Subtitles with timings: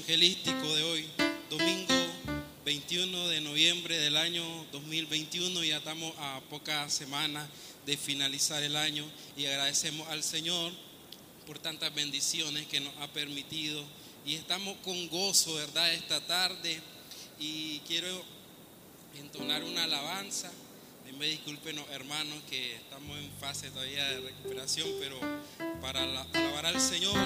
[0.00, 1.06] evangelístico de hoy,
[1.50, 1.94] domingo
[2.64, 4.42] 21 de noviembre del año
[4.72, 5.62] 2021.
[5.62, 7.46] Ya estamos a pocas semanas
[7.84, 9.04] de finalizar el año
[9.36, 10.72] y agradecemos al Señor
[11.46, 13.84] por tantas bendiciones que nos ha permitido.
[14.24, 15.92] Y estamos con gozo, ¿verdad?
[15.92, 16.80] Esta tarde.
[17.38, 18.24] Y quiero
[19.18, 20.50] entonar una alabanza.
[21.18, 25.20] Me disculpen los hermanos que estamos en fase todavía de recuperación, pero
[25.82, 27.18] para alabar al Señor,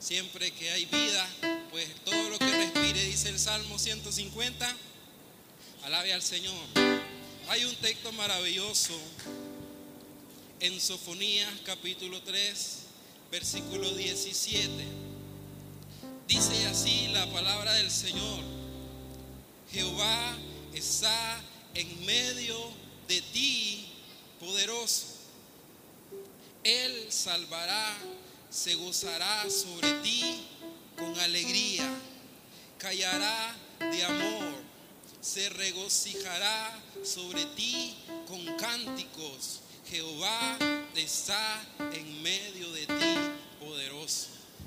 [0.00, 4.76] siempre que hay vida, pues todo lo que respire, dice el Salmo 150,
[5.84, 6.52] alabe al Señor.
[7.48, 8.98] Hay un texto maravilloso
[10.58, 12.78] en Sofonías capítulo 3,
[13.30, 14.68] versículo 17.
[16.26, 18.42] Dice así la palabra del Señor.
[19.70, 20.36] Jehová
[20.74, 21.40] está
[21.74, 22.72] en medio
[23.06, 23.86] de ti,
[24.40, 25.06] poderoso.
[26.64, 27.96] Él salvará,
[28.50, 30.48] se gozará sobre ti
[30.98, 31.88] con alegría,
[32.78, 34.54] callará de amor,
[35.20, 37.94] se regocijará sobre ti
[38.26, 39.60] con cánticos.
[39.88, 40.58] Jehová
[40.94, 43.16] está en medio de ti,
[43.60, 44.26] poderoso.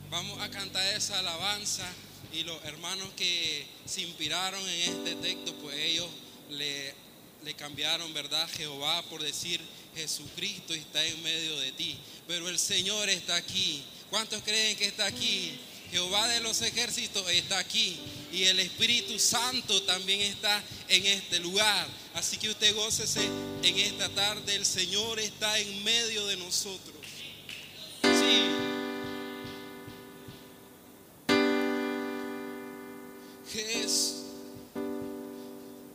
[0.10, 1.88] Vamos a cantar esa alabanza
[2.34, 6.10] y los hermanos que se inspiraron en este texto, pues ellos
[6.50, 6.96] le,
[7.44, 8.50] le cambiaron, ¿verdad?
[8.56, 9.62] Jehová por decir
[9.96, 11.98] Jesucristo está en medio de ti.
[12.28, 13.84] Pero el Señor está aquí.
[14.10, 15.60] ¿Cuántos creen que está aquí?
[15.92, 18.00] Jehová de los ejércitos está aquí
[18.32, 21.86] y el Espíritu Santo también está en este lugar.
[22.14, 23.22] Así que usted gócese
[23.62, 24.56] en esta tarde.
[24.56, 26.96] El Señor está en medio de nosotros.
[28.04, 28.42] Sí.
[33.52, 34.16] Jesús,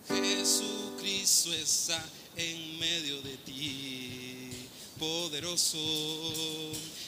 [0.08, 2.04] Jesucristo está
[2.36, 4.50] en medio de ti,
[4.98, 5.78] poderoso.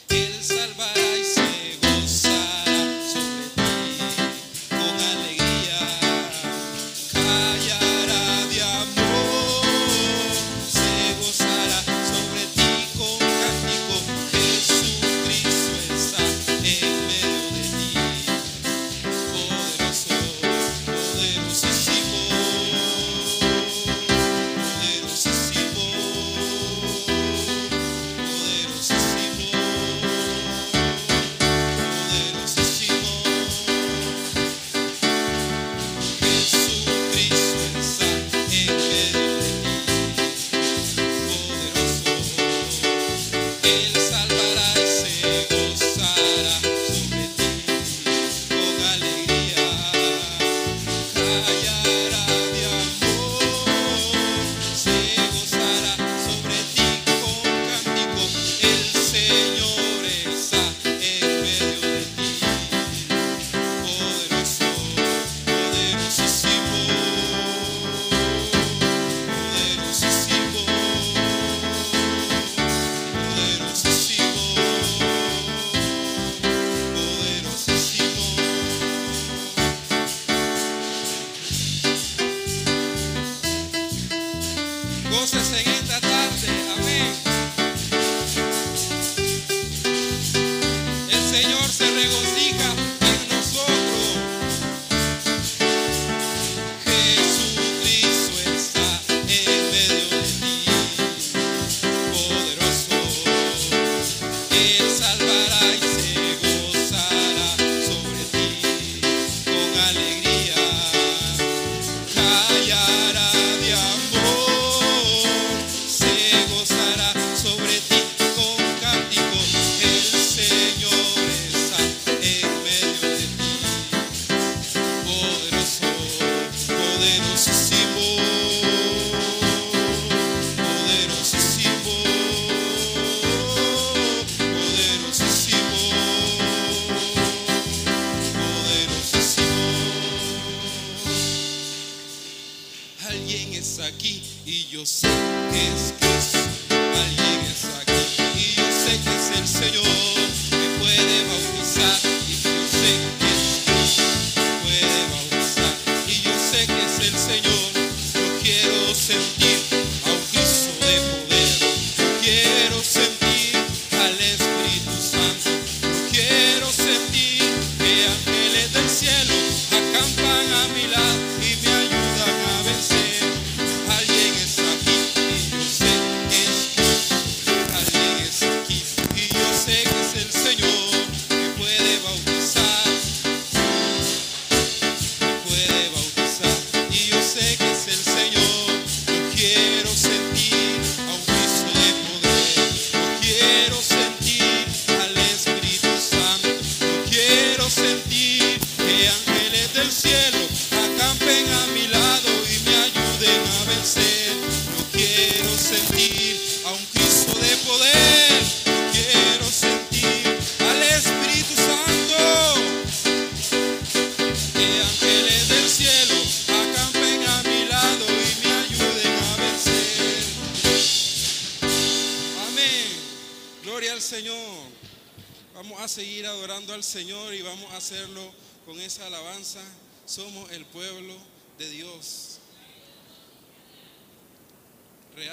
[0.09, 1.38] Él salvará y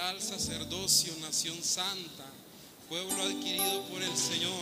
[0.06, 2.26] Real sacerdocio, nación santa,
[2.88, 4.52] pueblo adquirido por el Señor.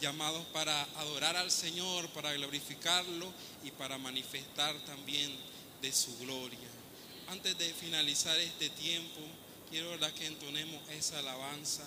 [0.00, 3.32] Llamados para adorar al Señor, para glorificarlo
[3.64, 5.30] y para manifestar también
[5.82, 6.68] de su gloria.
[7.28, 9.20] Antes de finalizar este tiempo,
[9.70, 11.84] quiero que entonemos esa alabanza.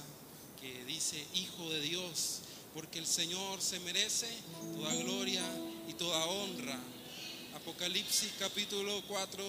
[0.60, 2.42] que dice Hijo de Dios,
[2.76, 4.28] porque el Señor se merece
[4.76, 5.44] toda gloria
[5.88, 6.80] y toda honra.
[7.56, 9.44] Apocalipsis capítulo 4,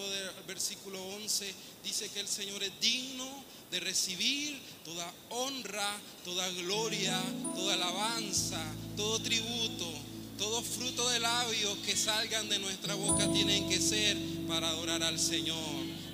[0.47, 1.55] versículo 11,
[1.85, 7.19] dice que el Señor es digno de recibir toda honra, toda gloria,
[7.57, 8.61] toda alabanza,
[8.99, 9.91] todo tributo,
[10.37, 15.19] todo fruto de labios que salgan de nuestra boca tienen que ser para adorar al
[15.19, 15.57] Señor.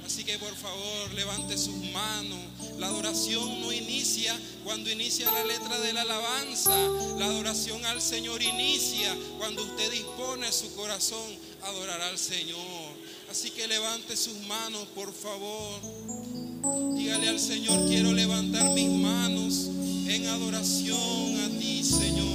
[0.07, 2.39] Así que por favor levante sus manos.
[2.79, 6.77] La adoración no inicia cuando inicia la letra de la alabanza.
[7.19, 12.95] La adoración al Señor inicia cuando usted dispone su corazón a adorar al Señor.
[13.29, 16.18] Así que levante sus manos, por favor.
[16.63, 19.71] Dígale al Señor, quiero levantar mis manos
[20.09, 22.27] en adoración a ti, Señor.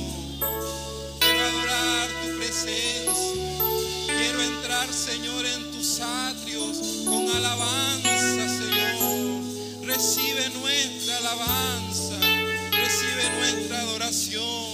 [1.19, 3.57] Quiero adorar tu presencia.
[4.07, 9.43] Quiero entrar, Señor, en tus atrios con alabanza, Señor.
[9.83, 12.17] Recibe nuestra alabanza,
[12.71, 14.73] recibe nuestra adoración.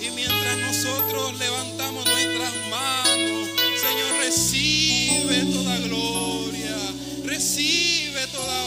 [0.00, 6.76] Y mientras nosotros levantamos nuestras manos, Señor, recibe toda gloria,
[7.24, 8.63] recibe toda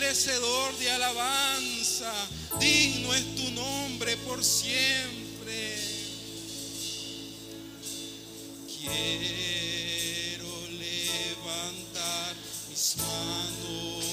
[0.00, 2.10] merecedor de alabanza.
[2.58, 5.76] Digno es tu nombre por siempre.
[8.66, 12.34] Quiero levantar
[12.70, 14.04] mis manos.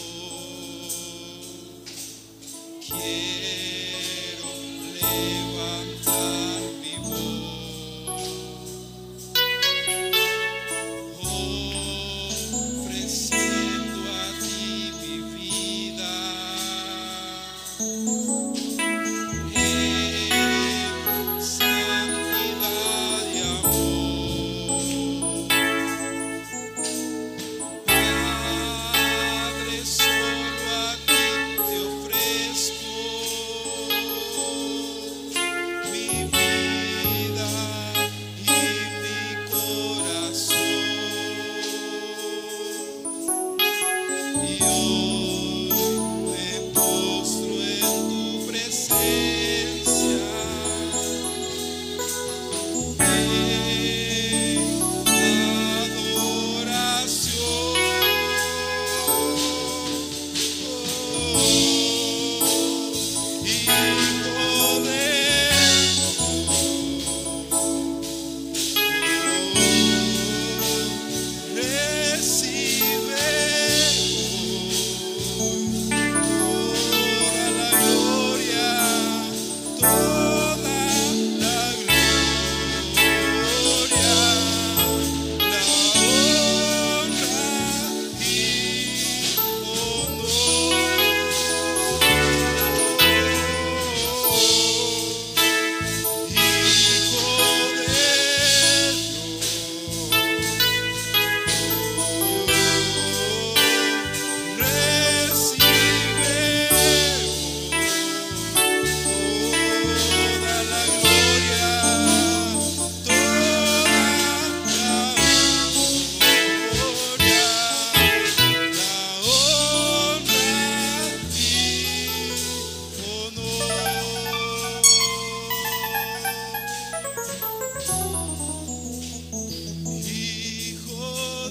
[2.86, 3.37] Quiero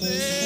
[0.08, 0.46] Hijo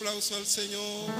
[0.00, 1.10] aplauso al Señor.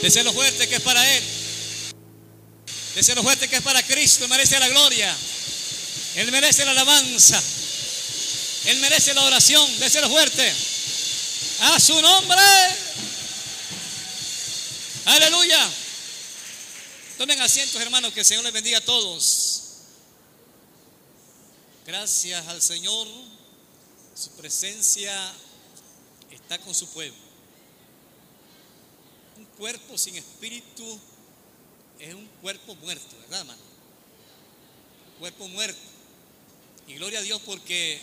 [0.00, 1.24] Deseo fuerte que es para Él.
[2.94, 4.24] Deseo fuerte que es para Cristo.
[4.24, 5.16] Él merece la gloria.
[6.14, 7.42] Él merece la alabanza.
[8.66, 9.78] Él merece la oración.
[9.80, 10.54] Deseo fuerte.
[11.62, 12.40] A su nombre.
[15.04, 15.68] Aleluya.
[17.16, 18.12] Tomen asientos, hermanos.
[18.12, 19.62] Que el Señor les bendiga a todos.
[21.84, 23.37] Gracias al Señor.
[24.38, 25.32] Presencia
[26.30, 27.18] está con su pueblo.
[29.36, 30.98] Un cuerpo sin espíritu
[31.98, 33.60] es un cuerpo muerto, ¿verdad, hermano?
[35.18, 35.80] Cuerpo muerto.
[36.86, 38.00] Y gloria a Dios porque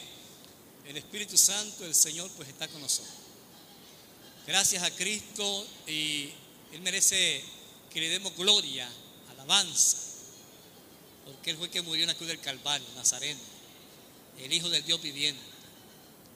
[0.85, 3.13] el Espíritu Santo, el Señor, pues está con nosotros.
[4.45, 6.31] Gracias a Cristo y
[6.73, 7.43] Él merece
[7.91, 8.91] que le demos gloria,
[9.31, 9.97] alabanza,
[11.25, 13.39] porque Él fue que murió en la cruz del Calvario, Nazareno,
[14.37, 15.54] el Hijo del Dios viviente,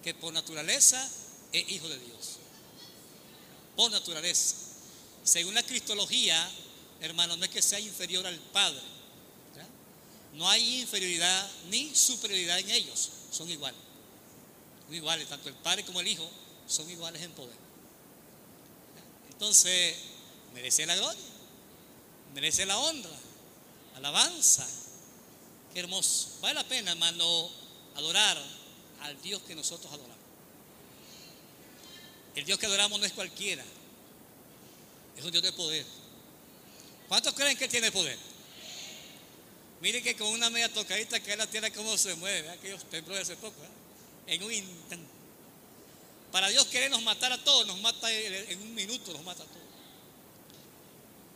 [0.03, 1.09] que por naturaleza
[1.51, 2.37] es Hijo de Dios.
[3.75, 4.55] Por naturaleza.
[5.23, 6.49] Según la cristología,
[7.01, 8.81] hermano, no es que sea inferior al Padre.
[10.33, 13.09] No hay inferioridad ni superioridad en ellos.
[13.31, 13.79] Son iguales.
[14.85, 16.29] Son iguales, tanto el Padre como el Hijo
[16.67, 17.57] son iguales en poder.
[19.31, 19.95] Entonces,
[20.53, 21.21] merece la gloria,
[22.33, 23.09] merece la honra,
[23.95, 24.67] alabanza.
[25.73, 26.27] Qué hermoso.
[26.41, 27.49] Vale la pena, hermano,
[27.95, 28.37] adorar
[29.01, 30.17] al Dios que nosotros adoramos.
[32.35, 33.63] El Dios que adoramos no es cualquiera,
[35.17, 35.85] es un Dios de poder.
[37.07, 38.17] ¿Cuántos creen que tiene poder?
[39.81, 43.35] Mire que con una media tocadita que la tierra cómo se mueve, aquellos tembló hace
[43.37, 44.33] poco, ¿eh?
[44.33, 45.09] en un instante.
[46.31, 49.59] Para Dios querernos matar a todos, nos mata en un minuto, nos mata a todos.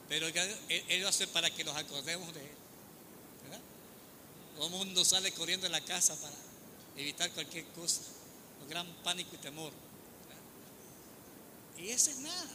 [0.08, 2.56] Pero Él, él lo hace para que nos acordemos de Él.
[3.44, 3.62] ¿verdad?
[4.56, 6.36] Todo el mundo sale corriendo de la casa para
[6.98, 8.02] evitar cualquier cosa,
[8.60, 9.72] con gran pánico y temor.
[11.78, 12.52] Y eso es nada.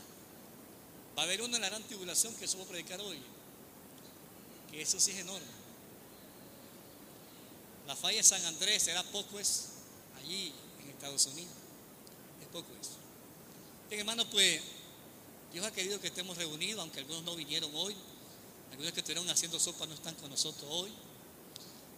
[1.16, 3.18] Va a haber uno en la gran tribulación que eso voy a predicar hoy.
[4.70, 5.46] Que eso sí es enorme.
[7.86, 9.64] La falla de San Andrés será poco eso,
[10.18, 11.52] allí en Estados Unidos.
[12.40, 12.92] Es poco eso.
[13.88, 14.60] Bien, hermano, pues
[15.52, 17.96] Dios ha querido que estemos reunidos, aunque algunos no vinieron hoy.
[18.70, 20.92] Algunos que estuvieron haciendo sopa no están con nosotros hoy.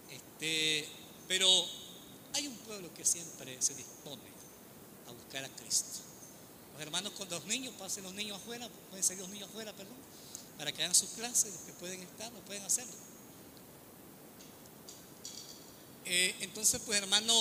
[0.09, 0.87] Este,
[1.27, 1.47] pero
[2.33, 4.29] hay un pueblo que siempre se dispone
[5.07, 5.99] a buscar a Cristo.
[6.73, 9.95] Los hermanos con los niños, pasen los niños afuera, pueden salir los niños afuera, perdón,
[10.57, 12.93] para que hagan sus clases, los que pueden estar, no pueden hacerlo.
[16.05, 17.33] Eh, entonces, pues hermano,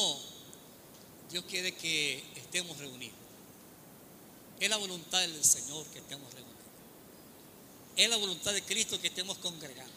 [1.30, 3.16] Dios quiere que estemos reunidos.
[4.58, 6.60] Es la voluntad del Señor que estemos reunidos.
[7.96, 9.92] Es la voluntad de Cristo que estemos congregados.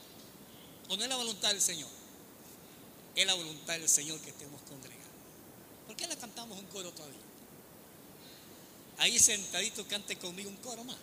[0.89, 1.89] ¿O no es la voluntad del Señor?
[3.15, 4.82] Es la voluntad del Señor que estemos congregados.
[5.93, 7.21] ¿Por qué le cantamos un coro todavía?
[8.97, 10.97] Ahí sentadito cante conmigo un coro más.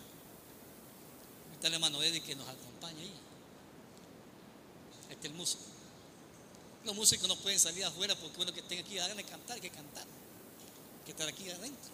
[1.53, 3.13] Está el hermano Eddie que nos acompaña ahí.
[5.09, 5.63] Este es el músico.
[6.83, 9.61] Los músicos no pueden salir afuera porque uno que estén aquí, hagan de cantar, hay
[9.61, 10.05] que cantar.
[11.05, 11.93] Que estar aquí adentro.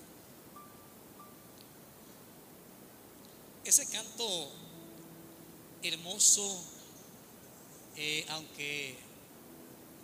[3.63, 4.49] ese canto
[5.83, 6.63] hermoso,
[7.97, 8.97] eh, aunque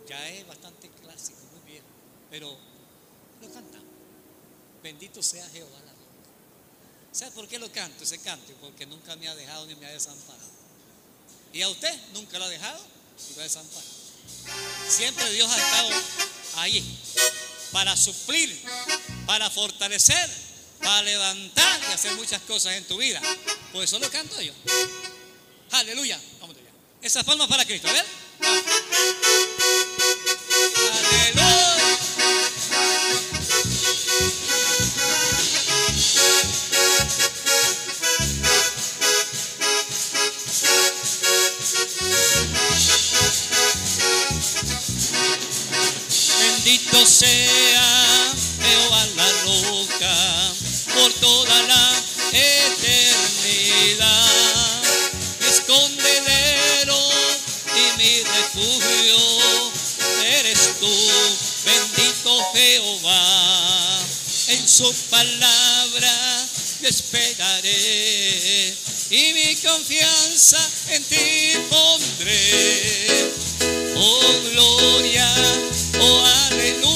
[0.06, 1.82] ya es bastante clásico, muy bien,
[2.30, 2.56] pero
[3.44, 3.86] lo cantamos.
[4.82, 6.04] Bendito sea Jehová la roca.
[7.12, 8.52] ¿Sabe por qué lo canto ese canto?
[8.60, 10.50] Porque nunca me ha dejado ni me ha desamparado.
[11.52, 12.84] Y a usted nunca lo ha dejado
[13.30, 13.94] y lo ha desamparado.
[14.88, 15.90] Siempre Dios ha estado
[16.56, 17.00] ahí
[17.72, 18.62] para suplir,
[19.26, 20.30] para fortalecer,
[20.80, 23.20] para levantar y hacer muchas cosas en tu vida.
[23.72, 24.52] Por eso lo canto yo.
[25.70, 26.20] Aleluya.
[26.40, 26.70] Vamos allá.
[27.02, 27.88] Esas palmas para Cristo.
[27.88, 28.04] A ver.
[30.92, 31.43] Aleluya.
[46.64, 50.16] Bendito sea Jehová la roca
[50.94, 54.06] por toda la eternidad.
[55.46, 56.98] Escondedero
[57.68, 59.18] y mi refugio
[60.24, 60.90] eres tú,
[61.66, 64.00] bendito Jehová.
[64.48, 66.48] En su palabra
[66.80, 68.74] yo esperaré
[69.10, 73.34] y mi confianza en ti pondré.
[73.96, 75.28] Oh gloria,
[76.22, 76.93] aleluya,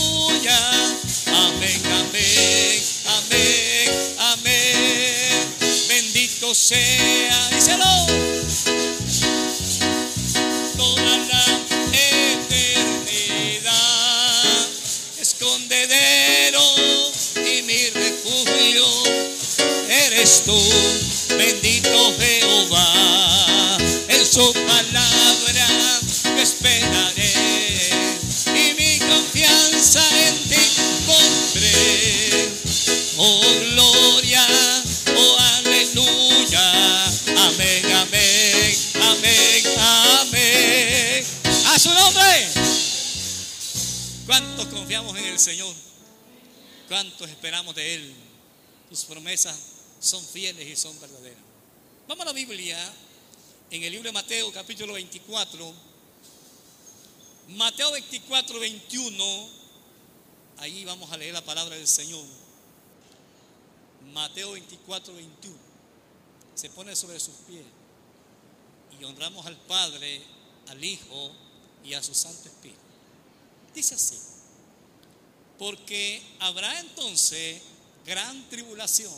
[44.98, 45.72] en el Señor?
[46.88, 48.14] ¿Cuántos esperamos de Él?
[48.88, 49.56] Tus promesas
[50.00, 51.38] son fieles y son verdaderas.
[52.08, 52.76] Vamos a la Biblia
[53.70, 55.72] en el libro de Mateo capítulo 24.
[57.50, 59.48] Mateo 24, 21.
[60.58, 62.24] Ahí vamos a leer la palabra del Señor.
[64.12, 65.56] Mateo 24, 21.
[66.56, 67.64] Se pone sobre sus pies
[68.98, 70.22] y honramos al Padre,
[70.66, 71.30] al Hijo
[71.84, 72.80] y a su Santo Espíritu.
[73.72, 74.18] Dice así,
[75.58, 77.60] porque habrá entonces
[78.06, 79.12] gran tribulación,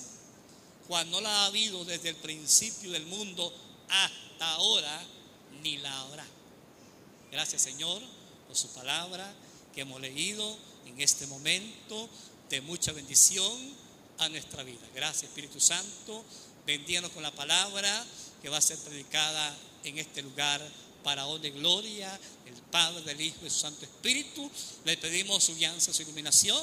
[0.88, 3.52] cual no la ha habido desde el principio del mundo
[3.88, 5.02] hasta ahora,
[5.62, 6.26] ni la habrá.
[7.30, 8.02] Gracias Señor
[8.46, 9.32] por su palabra
[9.74, 12.08] que hemos leído en este momento
[12.48, 13.56] de mucha bendición
[14.18, 14.86] a nuestra vida.
[14.94, 16.24] Gracias Espíritu Santo,
[16.66, 18.04] bendíganos con la palabra
[18.42, 20.60] que va a ser predicada en este lugar
[21.02, 24.50] para honra y gloria del Padre, del Hijo y su Santo Espíritu.
[24.84, 26.62] Le pedimos su guianza, su iluminación,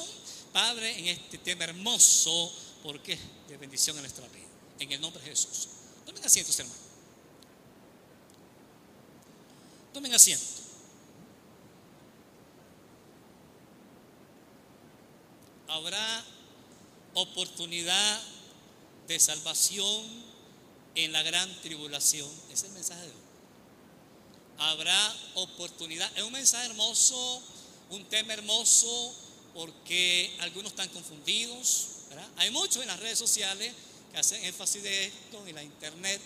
[0.52, 4.46] Padre, en este tema hermoso, porque es de bendición a nuestra vida.
[4.78, 5.68] En el nombre de Jesús.
[6.06, 6.80] Tomen asientos, hermanos.
[9.92, 10.44] Tomen asiento.
[15.68, 16.24] Habrá
[17.14, 18.22] oportunidad
[19.06, 20.04] de salvación
[20.94, 22.30] en la gran tribulación.
[22.50, 23.27] Es el mensaje de hoy.
[24.58, 26.10] Habrá oportunidad.
[26.16, 27.42] Es un mensaje hermoso,
[27.90, 29.14] un tema hermoso,
[29.54, 31.88] porque algunos están confundidos.
[32.36, 33.72] Hay muchos en las redes sociales
[34.12, 36.20] que hacen énfasis de esto, en la internet.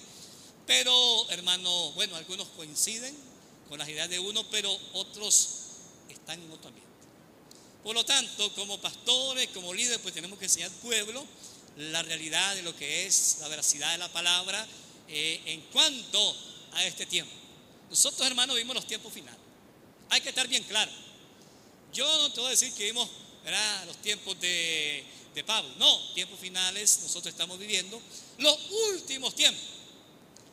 [0.66, 3.14] Pero, hermano, bueno, algunos coinciden
[3.68, 5.48] con las ideas de uno, pero otros
[6.08, 6.92] están en otro ambiente.
[7.82, 11.26] Por lo tanto, como pastores, como líderes, pues tenemos que enseñar al pueblo
[11.76, 14.66] la realidad de lo que es la veracidad de la palabra
[15.08, 16.36] eh, en cuanto
[16.72, 17.41] a este tiempo.
[17.92, 19.38] Nosotros, hermanos, vimos los tiempos finales.
[20.08, 20.90] Hay que estar bien claro.
[21.92, 23.06] Yo no te voy a decir que vimos
[23.86, 25.70] los tiempos de, de Pablo.
[25.76, 28.00] No, tiempos finales, nosotros estamos viviendo
[28.38, 28.58] los
[28.94, 29.62] últimos tiempos.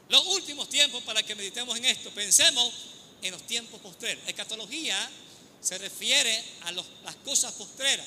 [0.10, 2.10] Los últimos tiempos para que meditemos en esto.
[2.12, 2.74] Pensemos
[3.22, 4.22] en los tiempos postreros.
[4.28, 5.10] Escatología
[5.62, 6.86] se refiere a las
[7.24, 8.06] cosas postreras.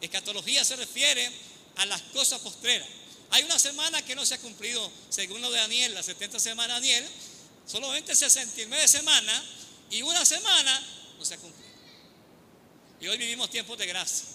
[0.00, 1.30] Escatología se refiere
[1.76, 2.88] a las cosas postreras.
[3.28, 6.80] Hay una semana que no se ha cumplido, según lo de Daniel, la 70 semana
[6.80, 7.10] de Daniel,
[7.66, 9.42] solamente 69 semanas
[9.90, 10.82] y una semana
[11.18, 11.72] no se ha cumplido.
[13.00, 14.26] Y hoy vivimos tiempos de gracia.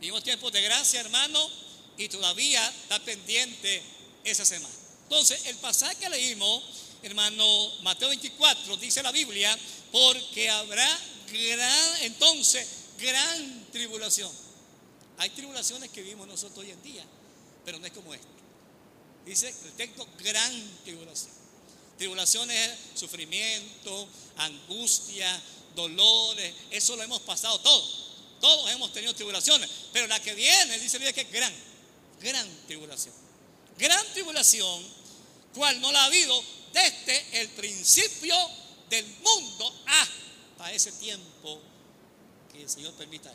[0.00, 1.50] Vivimos tiempos de gracia, hermano,
[1.98, 3.82] y todavía está pendiente
[4.24, 4.74] esa semana.
[5.02, 6.62] Entonces, el pasaje que leímos,
[7.02, 7.44] hermano,
[7.82, 9.56] Mateo 24, dice la Biblia,
[9.92, 10.88] porque habrá
[11.30, 12.66] gran, entonces,
[12.98, 14.30] gran tribulación.
[15.18, 17.04] Hay tribulaciones que vivimos nosotros hoy en día,
[17.64, 18.28] pero no es como esto.
[19.26, 21.39] Dice el texto gran tribulación.
[22.00, 24.08] Tribulación es sufrimiento,
[24.38, 25.38] angustia,
[25.76, 26.54] dolores.
[26.70, 28.12] Eso lo hemos pasado todos.
[28.40, 29.68] Todos hemos tenido tribulaciones.
[29.92, 31.52] Pero la que viene, dice el que es gran.
[32.22, 33.12] Gran tribulación.
[33.76, 34.82] Gran tribulación,
[35.54, 38.34] cual no la ha habido desde el principio
[38.88, 41.60] del mundo hasta ese tiempo
[42.50, 43.30] que el Señor permita.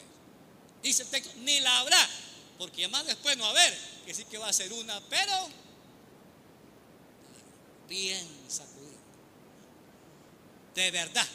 [0.82, 2.10] Dice el texto, ni la habrá,
[2.58, 5.51] porque más después no va a haber, que sí que va a ser una, pero
[7.88, 8.76] bien sacudida.
[10.76, 11.28] De verdad,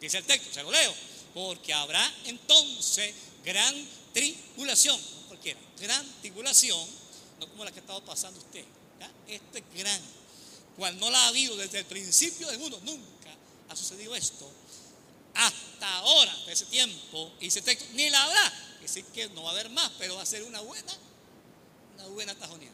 [0.00, 0.94] dice el texto, se lo leo,
[1.34, 3.74] porque habrá entonces gran
[4.12, 6.88] tribulación, no cualquiera, gran tribulación,
[7.38, 8.64] no como la que ha estado pasando usted,
[9.28, 10.00] este es gran,
[10.76, 13.34] cual no la ha habido desde el principio del mundo, nunca
[13.68, 14.50] ha sucedido esto,
[15.34, 19.44] hasta ahora, de ese tiempo, y ese texto, ni la habrá, que decir que no
[19.44, 20.92] va a haber más, pero va a ser una buena,
[21.94, 22.72] una buena tajonía.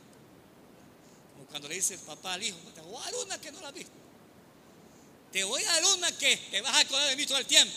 [1.55, 3.69] Cuando le dice el papá al hijo, te voy a dar una que no la
[3.69, 3.93] has visto.
[5.31, 7.73] Te voy a dar una que te vas a acordar de mí todo el tiempo.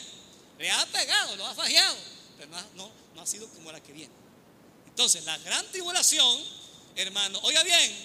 [0.57, 1.95] Le ha pegado, lo ha fajeado,
[2.39, 4.11] pero no, no, ha sido como la que viene.
[4.87, 6.43] Entonces, la gran tribulación,
[6.95, 7.95] hermano, oiga bien,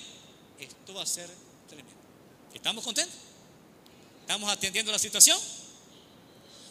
[0.58, 1.30] esto va a ser
[1.66, 1.90] tremendo.
[2.52, 3.16] ¿Estamos contentos?
[4.20, 5.40] ¿Estamos atendiendo la situación?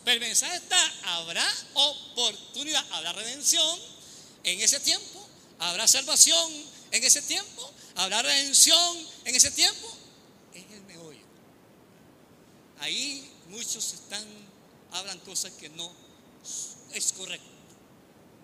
[0.06, 3.80] Pero el mensaje está, habrá oportunidad, habrá redención
[4.44, 6.52] en ese tiempo, habrá salvación
[6.92, 9.88] en ese tiempo, habrá redención en ese tiempo.
[10.54, 11.20] Es el meollo.
[12.80, 14.26] Ahí muchos están,
[14.92, 15.92] hablan cosas que no
[16.94, 17.48] es correcto.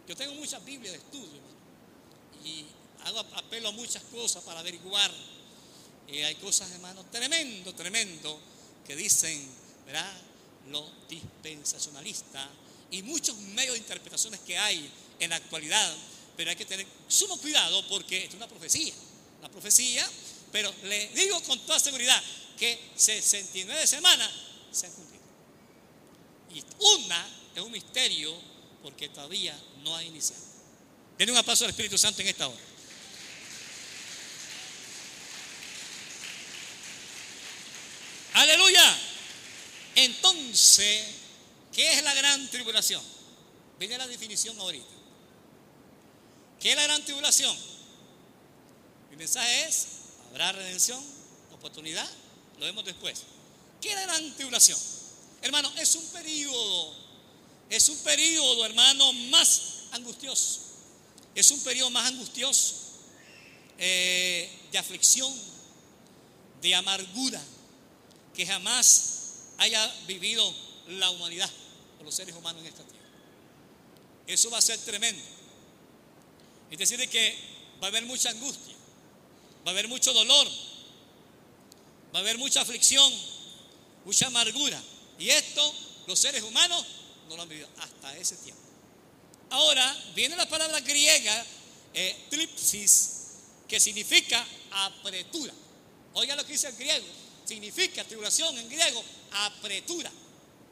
[0.08, 1.42] Yo tengo muchas Biblias de estudio
[2.44, 2.66] y
[3.04, 5.12] hago apelo a muchas cosas para averiguar.
[6.08, 8.40] Y hay cosas, hermanos, tremendo, tremendo,
[8.86, 9.46] que dicen,
[9.86, 10.14] ¿verdad?
[10.70, 12.50] Lo dispensacionalista
[12.92, 15.96] y muchos medios de interpretaciones que hay en la actualidad,
[16.36, 18.94] pero hay que tener sumo cuidado porque es una profecía,
[19.40, 20.08] una profecía,
[20.52, 22.22] pero le digo con toda seguridad
[22.58, 24.30] que 69 semanas
[24.72, 25.24] se han cumplido.
[26.54, 26.64] Y
[27.02, 28.36] una es un misterio
[28.82, 30.42] porque todavía no ha iniciado.
[31.18, 32.60] Denle un aplauso al Espíritu Santo en esta hora.
[38.34, 38.98] Aleluya.
[39.96, 41.06] Entonces,
[41.74, 43.02] ¿qué es la gran tribulación?
[43.80, 44.86] Viene la definición ahorita.
[46.60, 47.58] ¿Qué es la gran tribulación?
[49.18, 49.88] Mi mensaje es,
[50.30, 51.04] habrá redención,
[51.52, 52.08] oportunidad,
[52.60, 53.24] lo vemos después.
[53.82, 54.78] ¿Qué es la tribulación?
[55.42, 56.94] Hermano, es un periodo,
[57.68, 60.60] es un periodo, hermano, más angustioso.
[61.34, 62.76] Es un periodo más angustioso
[63.80, 65.34] eh, de aflicción,
[66.62, 67.42] de amargura,
[68.36, 69.14] que jamás
[69.58, 70.54] haya vivido
[70.90, 71.50] la humanidad
[72.00, 73.08] o los seres humanos en esta tierra.
[74.28, 75.24] Eso va a ser tremendo.
[76.70, 77.36] Es decir, que
[77.82, 78.77] va a haber mucha angustia,
[79.68, 80.48] va a haber mucho dolor,
[82.16, 83.12] va a haber mucha aflicción,
[84.06, 84.82] mucha amargura.
[85.20, 85.74] Y esto
[86.08, 86.86] los seres humanos
[87.28, 88.62] no lo han vivido hasta ese tiempo.
[89.50, 91.46] Ahora viene la palabra griega
[91.94, 93.10] eh, tripsis,
[93.68, 95.54] que significa apretura.
[96.14, 97.06] Oiga lo que dice el griego.
[97.44, 99.04] Significa tribulación en griego,
[99.34, 100.10] apretura.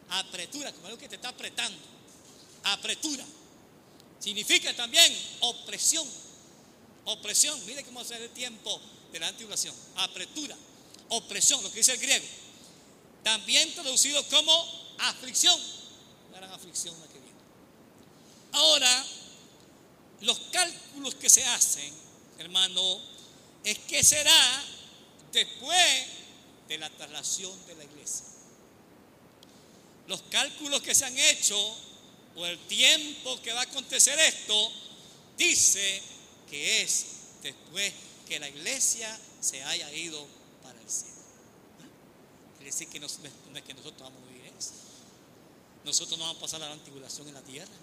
[0.08, 1.78] Apretura, como algo que te está apretando.
[2.64, 3.26] Apretura.
[4.22, 6.08] Significa también opresión.
[7.06, 7.64] Opresión.
[7.66, 9.76] Mire cómo ser el tiempo de la tribulación.
[9.98, 10.56] Apretura.
[11.10, 12.26] Opresión, lo que dice el griego.
[13.24, 15.60] También traducido como aflicción.
[16.32, 17.40] La gran aflicción la que viene.
[18.52, 19.06] Ahora,
[20.22, 21.94] los cálculos que se hacen,
[22.40, 23.00] hermano,
[23.64, 24.64] es que será
[25.32, 26.06] después
[26.68, 28.26] de la traslación de la iglesia.
[30.08, 31.58] Los cálculos que se han hecho
[32.36, 34.72] o el tiempo que va a acontecer esto,
[35.38, 36.02] dice
[36.50, 37.06] que es
[37.42, 37.94] después
[38.28, 40.26] que la iglesia se haya ido
[40.64, 41.16] para el cielo.
[42.58, 44.72] Quiere decir que no, es que nosotros vamos a vivir eso.
[45.84, 47.74] Nosotros no vamos a pasar la antiguación en la tierra.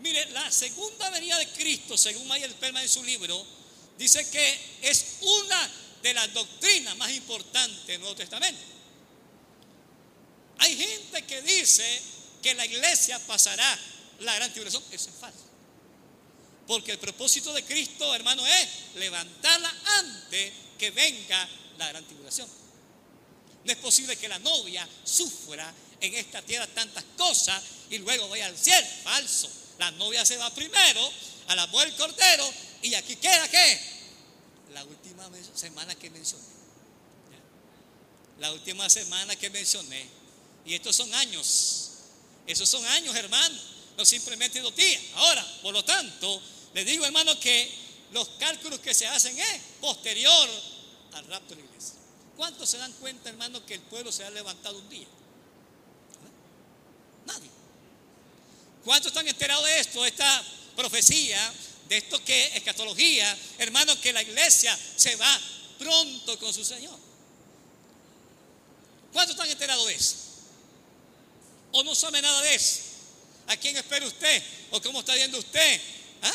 [0.00, 3.44] Mire, la segunda venida de Cristo, según Mayer Perma en su libro,
[3.98, 5.70] dice que es una
[6.02, 8.60] de las doctrinas más importantes del Nuevo Testamento.
[10.58, 12.02] Hay gente que dice
[12.42, 13.78] que la iglesia pasará
[14.20, 14.82] la gran tribulación.
[14.90, 15.43] Eso es falso.
[16.66, 21.48] Porque el propósito de Cristo, hermano, es levantarla antes que venga
[21.78, 22.48] la gran tribulación.
[23.64, 28.46] No es posible que la novia sufra en esta tierra tantas cosas y luego vaya
[28.46, 28.86] al cielo.
[29.02, 29.48] Falso.
[29.78, 31.10] La novia se va primero
[31.48, 32.50] a la muerte del cordero
[32.82, 33.80] y aquí queda qué?
[34.72, 36.44] La última semana que mencioné.
[38.38, 40.06] La última semana que mencioné.
[40.66, 41.90] Y estos son años.
[42.46, 43.58] Esos son años, hermano.
[43.96, 45.00] No simplemente dos días.
[45.14, 46.42] Ahora, por lo tanto,
[46.74, 47.72] le digo, hermano, que
[48.12, 50.48] los cálculos que se hacen es posterior
[51.12, 51.94] al rapto de la iglesia.
[52.36, 55.06] ¿Cuántos se dan cuenta, hermano, que el pueblo se ha levantado un día?
[55.06, 55.06] ¿Eh?
[57.26, 57.48] Nadie.
[58.84, 61.54] ¿Cuántos están enterados de esto, de esta profecía,
[61.88, 65.40] de esto que es escatología, hermano, que la iglesia se va
[65.78, 66.98] pronto con su Señor?
[69.12, 70.16] ¿Cuántos están enterados de eso?
[71.70, 72.80] ¿O no sabe nada de eso?
[73.46, 74.42] ¿A quién espera usted?
[74.72, 75.80] ¿O cómo está viendo usted?
[76.22, 76.32] ¿Ah?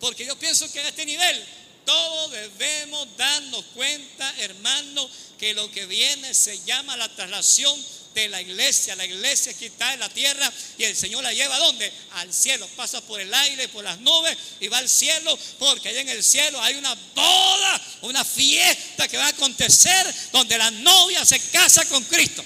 [0.00, 1.44] Porque yo pienso que en este nivel
[1.84, 7.78] todos debemos darnos cuenta, hermano, que lo que viene se llama la traslación
[8.14, 8.96] de la iglesia.
[8.96, 11.92] La iglesia que está en la tierra y el Señor la lleva a dónde?
[12.12, 12.66] Al cielo.
[12.76, 16.22] Pasa por el aire, por las nubes y va al cielo porque allá en el
[16.22, 21.84] cielo hay una boda, una fiesta que va a acontecer donde la novia se casa
[21.86, 22.44] con Cristo.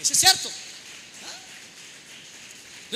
[0.00, 0.50] Eso es cierto.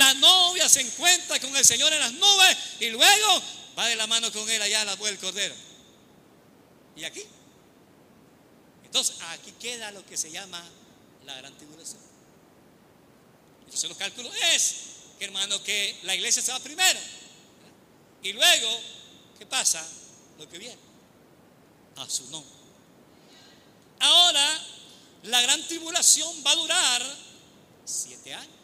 [0.01, 3.43] La novia se encuentra con el Señor en las nubes y luego
[3.79, 5.55] va de la mano con él allá a la del cordero.
[6.97, 7.23] ¿Y aquí?
[8.83, 10.65] Entonces, aquí queda lo que se llama
[11.27, 12.01] la gran tribulación.
[13.67, 14.77] Entonces, los cálculos es
[15.19, 16.99] que, hermano, que la iglesia se va primero.
[18.23, 18.81] Y luego,
[19.39, 19.87] ¿qué pasa?
[20.39, 20.81] Lo que viene.
[21.97, 22.55] A su nombre.
[23.99, 24.67] Ahora,
[25.25, 27.17] la gran tribulación va a durar
[27.85, 28.60] siete años.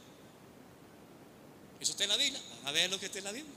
[1.81, 2.41] Eso está en la Biblia.
[2.65, 3.55] a ver lo que está en la Biblia.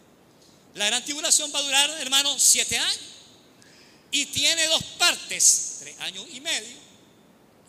[0.76, 3.00] La gran tribulación va a durar, hermano, siete años.
[4.12, 6.78] Y tiene dos partes, tres años y medio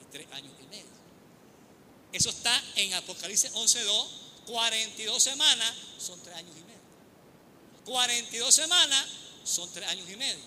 [0.01, 0.87] y tres años y medio.
[2.13, 4.09] Eso está en Apocalipsis 11.2.
[4.47, 6.81] 42 semanas son tres años y medio.
[7.85, 9.07] 42 semanas
[9.45, 10.43] son tres años y medio.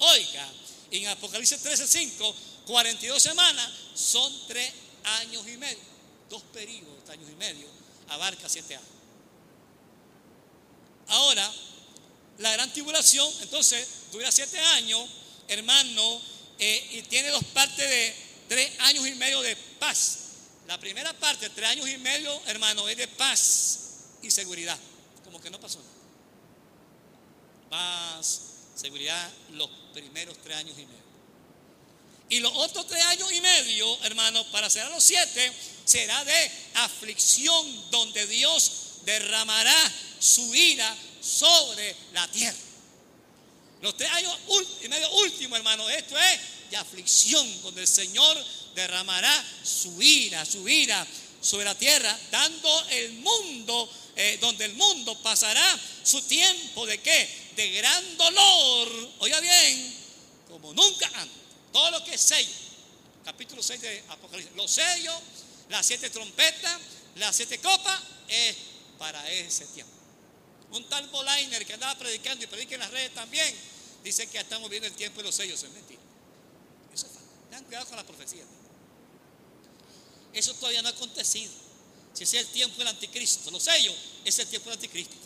[0.00, 0.48] Oiga,
[0.90, 2.34] en Apocalipsis 13.5,
[2.66, 4.72] 42 semanas son tres
[5.04, 5.78] años y medio.
[6.28, 7.66] Dos periodos, tres años y medio,
[8.08, 8.97] abarca siete años.
[11.08, 11.52] Ahora,
[12.38, 15.08] la gran tribulación, entonces, dura siete años,
[15.48, 16.20] hermano,
[16.58, 18.14] eh, y tiene dos partes de
[18.48, 20.18] tres años y medio de paz.
[20.66, 23.78] La primera parte, tres años y medio, hermano, es de paz
[24.22, 24.78] y seguridad.
[25.24, 25.92] Como que no pasó nada.
[27.70, 28.40] Paz,
[28.74, 31.08] seguridad, los primeros tres años y medio.
[32.30, 35.52] Y los otros tres años y medio, hermano, para ser a los siete,
[35.84, 38.72] será de aflicción, donde Dios
[39.06, 42.58] derramará su ira sobre la tierra.
[43.82, 44.36] Los tres años
[44.82, 48.36] y medio último, hermano, esto es de aflicción, donde el Señor
[48.74, 51.06] derramará su ira, su ira
[51.40, 57.50] sobre la tierra, dando el mundo, eh, donde el mundo pasará su tiempo de qué?
[57.56, 59.94] De gran dolor, oiga bien,
[60.48, 61.38] como nunca antes.
[61.72, 62.50] Todo lo que es sello,
[63.24, 65.14] capítulo 6 de Apocalipsis, los sellos,
[65.68, 66.78] las siete trompetas,
[67.16, 68.56] las siete copas, es
[68.98, 69.97] para ese tiempo.
[70.72, 73.54] Un tal Bolainer que andaba predicando y predica en las redes también,
[74.04, 75.62] dice que estamos viendo el tiempo de los sellos.
[75.62, 76.00] Es mentira.
[76.92, 77.28] Eso es falso.
[77.48, 78.44] Tengan cuidado con la profecía.
[80.32, 81.52] Eso todavía no ha acontecido.
[82.12, 85.16] Si es el tiempo del anticristo, los sellos es el tiempo del anticristo.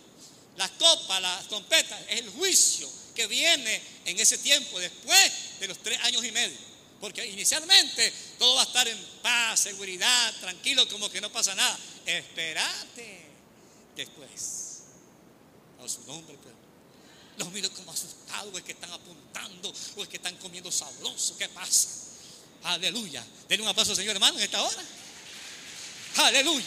[0.57, 5.79] Las copas, las trompetas, es el juicio que viene en ese tiempo, después de los
[5.79, 6.57] tres años y medio.
[7.01, 11.79] Porque inicialmente todo va a estar en paz, seguridad, tranquilo, como que no pasa nada.
[12.07, 13.27] Espérate
[13.97, 14.72] después
[15.89, 16.55] su nombre, pero
[17.39, 21.37] los miro como asustados, es que están apuntando, o es que están comiendo sabroso.
[21.37, 21.89] ¿Qué pasa?
[22.65, 23.25] Aleluya.
[23.49, 24.83] Denle un aplauso, Señor hermano, en esta hora.
[26.17, 26.67] Aleluya.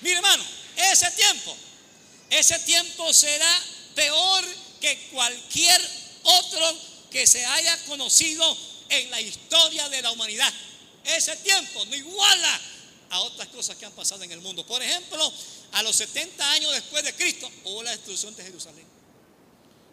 [0.00, 0.44] Mire, hermano,
[0.76, 1.56] ese tiempo,
[2.30, 3.62] ese tiempo será
[3.94, 4.44] peor
[4.80, 5.80] que cualquier
[6.22, 6.76] otro
[7.10, 8.56] que se haya conocido
[8.88, 10.52] en la historia de la humanidad.
[11.04, 12.60] Ese tiempo no iguala
[13.10, 14.64] a otras cosas que han pasado en el mundo.
[14.64, 15.32] Por ejemplo,
[15.72, 18.86] a los 70 años después de Cristo hubo la destrucción de Jerusalén.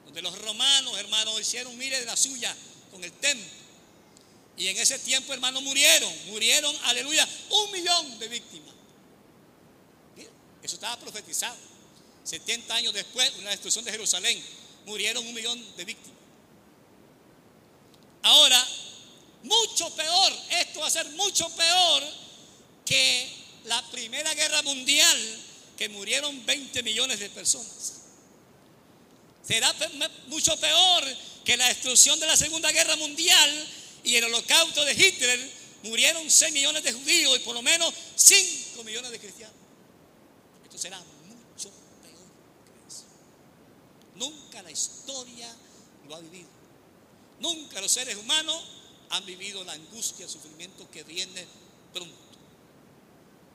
[0.06, 2.56] Donde los romanos, hermanos, hicieron mire de la suya
[2.92, 3.50] con el templo.
[4.56, 8.74] Y en ese tiempo, hermanos, murieron, murieron, aleluya, un millón de víctimas.
[10.64, 11.58] eso estaba profetizado.
[12.24, 14.44] 70 años después, una destrucción de Jerusalén,
[14.86, 16.18] murieron un millón de víctimas.
[18.22, 18.68] Ahora,
[19.44, 22.27] mucho peor, esto va a ser mucho peor
[22.88, 23.28] que
[23.66, 25.44] la Primera Guerra Mundial,
[25.78, 27.94] que murieron 20 millones de personas.
[29.46, 29.74] Será
[30.28, 31.04] mucho peor
[31.44, 33.68] que la destrucción de la Segunda Guerra Mundial
[34.04, 35.52] y el holocausto de Hitler.
[35.84, 39.56] Murieron 6 millones de judíos y por lo menos 5 millones de cristianos.
[40.64, 41.70] Esto será mucho
[42.02, 42.32] peor
[42.66, 43.04] que eso.
[44.16, 45.54] Nunca la historia
[46.08, 46.50] lo ha vivido.
[47.40, 48.64] Nunca los seres humanos
[49.10, 51.46] han vivido la angustia, el sufrimiento que viene
[51.94, 52.27] pronto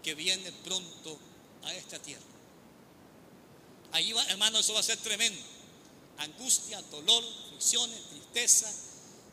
[0.02, 1.18] que viene pronto
[1.64, 2.22] a esta tierra.
[3.92, 5.40] Allí va, hermano, eso va a ser tremendo.
[6.18, 8.72] Angustia, dolor, fricciones, tristeza.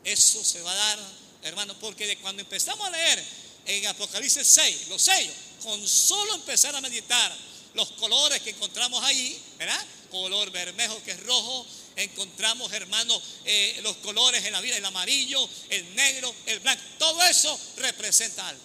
[0.04, 0.98] Eso se va a dar,
[1.42, 3.24] hermano, porque de cuando empezamos a leer
[3.66, 7.36] en Apocalipsis 6, los sellos, con solo empezar a meditar
[7.74, 9.84] los colores que encontramos ahí, ¿verdad?
[10.10, 11.66] Color bermejo que es rojo,
[11.96, 17.22] encontramos, hermano, eh, los colores en la vida, el amarillo, el negro, el blanco, todo
[17.22, 18.62] eso representa algo.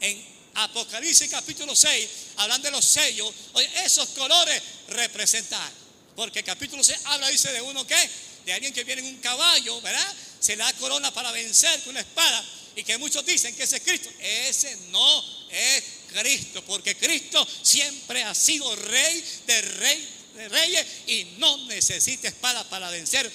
[0.00, 5.70] En Apocalipsis capítulo 6, hablan de los sellos, oye, esos colores representan
[6.14, 8.10] Porque capítulo 6 habla, dice, de uno que,
[8.44, 10.14] de alguien que viene en un caballo, ¿verdad?
[10.38, 12.44] Se le da corona para vencer con una espada.
[12.76, 14.10] Y que muchos dicen que ese es Cristo.
[14.20, 15.82] Ese no es
[16.12, 22.68] Cristo, porque Cristo siempre ha sido rey de rey de reyes y no necesita espada
[22.68, 23.30] para vencer.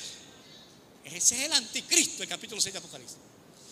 [1.05, 3.17] Ese es el anticristo, el capítulo 6 de Apocalipsis.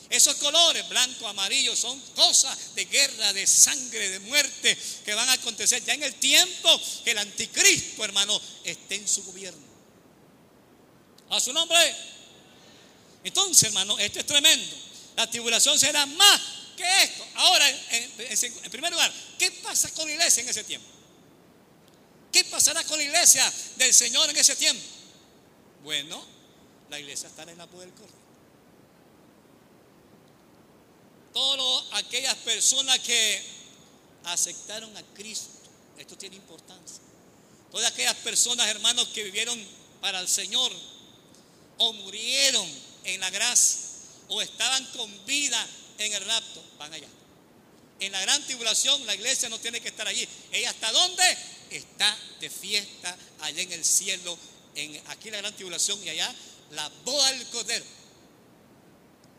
[0.10, 5.34] Esos colores, blanco, amarillo, son cosas de guerra, de sangre, de muerte que van a
[5.34, 9.68] acontecer ya en el tiempo que el anticristo, hermano, esté en su gobierno.
[11.30, 11.78] A su nombre.
[13.24, 14.76] Entonces, hermano, esto es tremendo.
[15.18, 16.42] La tribulación será más
[16.78, 17.26] que esto.
[17.36, 20.88] Ahora, en, primer lugar, ¿qué pasa con la iglesia en ese tiempo?
[22.32, 24.84] ¿Qué pasará con la iglesia del Señor en ese tiempo?
[25.84, 26.24] Bueno,
[26.90, 27.98] la iglesia estará en la poder del
[31.38, 33.42] todas aquellas personas que
[34.24, 35.50] aceptaron a Cristo.
[35.98, 36.98] Esto tiene importancia.
[37.72, 39.64] Todas aquellas personas, hermanos, que vivieron
[40.02, 40.72] para el Señor
[41.78, 42.68] o murieron
[43.04, 43.82] en la gracia
[44.30, 45.68] o estaban con vida
[46.00, 47.08] en el rapto, van allá.
[48.00, 50.28] En la gran tribulación la iglesia no tiene que estar allí.
[50.52, 51.38] ¿Ella hasta dónde?
[51.70, 54.38] Está de fiesta allá en el cielo,
[54.74, 56.34] en aquí la gran tribulación y allá
[56.72, 57.86] la boda del Cordero.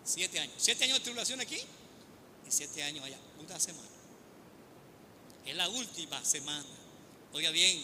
[0.05, 0.55] Siete años.
[0.59, 1.61] Siete años de tribulación aquí
[2.51, 3.89] siete años allá, una semana.
[5.45, 6.65] Es la última semana.
[7.33, 7.83] Oiga bien,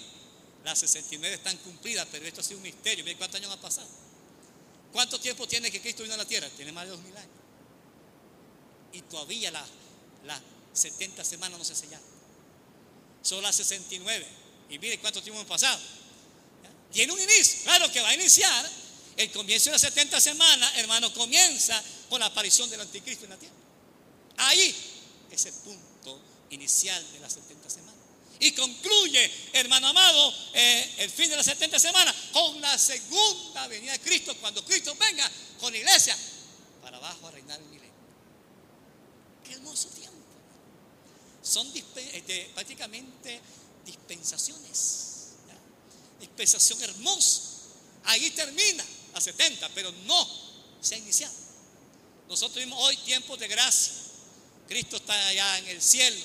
[0.65, 3.05] las 69 están cumplidas, pero esto ha sido un misterio.
[3.05, 3.89] Miren cuántos años han pasado.
[4.93, 6.49] ¿Cuánto tiempo tiene que Cristo vino a la tierra?
[6.51, 7.31] Tiene más de dos mil años.
[8.93, 9.69] Y todavía las
[10.25, 10.41] la
[10.73, 12.07] 70 semanas no se sellaron.
[13.23, 14.27] Son las 69.
[14.71, 15.81] Y mire cuánto tiempo han pasado.
[16.93, 17.65] Tiene un inicio.
[17.65, 18.71] Claro que va a iniciar.
[19.17, 23.37] El comienzo de las 70 semanas, hermano, comienza con la aparición del anticristo en la
[23.37, 23.55] tierra.
[24.37, 24.75] Ahí
[25.31, 26.21] es el punto
[26.51, 27.95] inicial de las 70 semanas.
[28.41, 33.93] Y concluye, hermano amado, eh, el fin de las 70 semanas con la segunda venida
[33.93, 35.31] de Cristo, cuando Cristo venga
[35.61, 36.17] con la iglesia
[36.83, 37.95] para abajo a reinar el milenio.
[39.45, 40.15] Qué hermoso tiempo.
[41.43, 43.41] Son este, prácticamente
[43.85, 45.11] dispensaciones.
[46.19, 47.43] Dispensación hermosa.
[48.05, 50.29] Ahí termina a 70, pero no
[50.81, 51.35] se ha iniciado.
[52.29, 54.04] Nosotros vimos hoy tiempos de gracia
[54.69, 56.17] Cristo está allá en el cielo,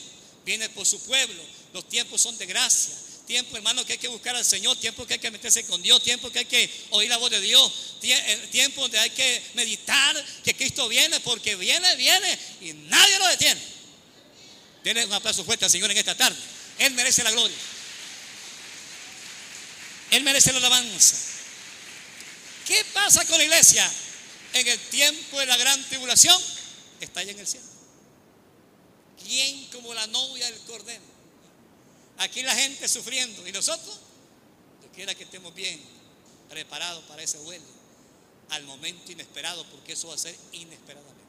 [0.45, 1.41] viene por su pueblo.
[1.73, 2.95] Los tiempos son de gracia.
[3.29, 4.75] Tiempo, hermano, que hay que buscar al Señor.
[4.77, 6.01] Tiempo que hay que meterse con Dios.
[6.01, 7.71] Tiempo que hay que oír la voz de Dios.
[8.01, 13.27] Eh, tiempo donde hay que meditar que Cristo viene, porque viene, viene y nadie lo
[13.27, 13.61] detiene.
[14.83, 16.39] Denle un aplauso fuerte al Señor en esta tarde.
[16.79, 17.57] Él merece la gloria.
[20.09, 21.15] Él merece la alabanza.
[22.65, 23.87] ¿Qué pasa con la iglesia
[24.53, 26.41] en el tiempo de la gran tribulación?
[26.99, 27.68] Está allá en el cielo.
[29.29, 31.03] ¿Quién como la novia del Cordero?
[32.17, 33.99] Aquí la gente sufriendo y nosotros,
[34.81, 35.79] yo quiera que estemos bien
[36.49, 37.63] preparados para ese vuelo,
[38.49, 41.23] al momento inesperado, porque eso va a ser inesperadamente.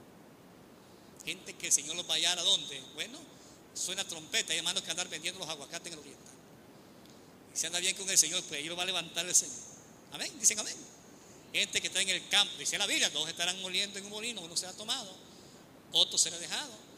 [1.27, 2.83] Gente que el Señor los va a dónde?
[2.95, 3.19] Bueno,
[3.75, 6.31] suena trompeta, hay hermanos que andar vendiendo los aguacates en el oriente.
[7.55, 9.59] Y si anda bien con el Señor, pues ahí lo va a levantar el Señor.
[10.13, 10.77] Amén, dicen amén.
[11.53, 14.41] Gente que está en el campo, dice la Biblia, dos estarán moliendo en un molino,
[14.41, 15.15] uno será tomado,
[15.93, 16.90] otro será dejado.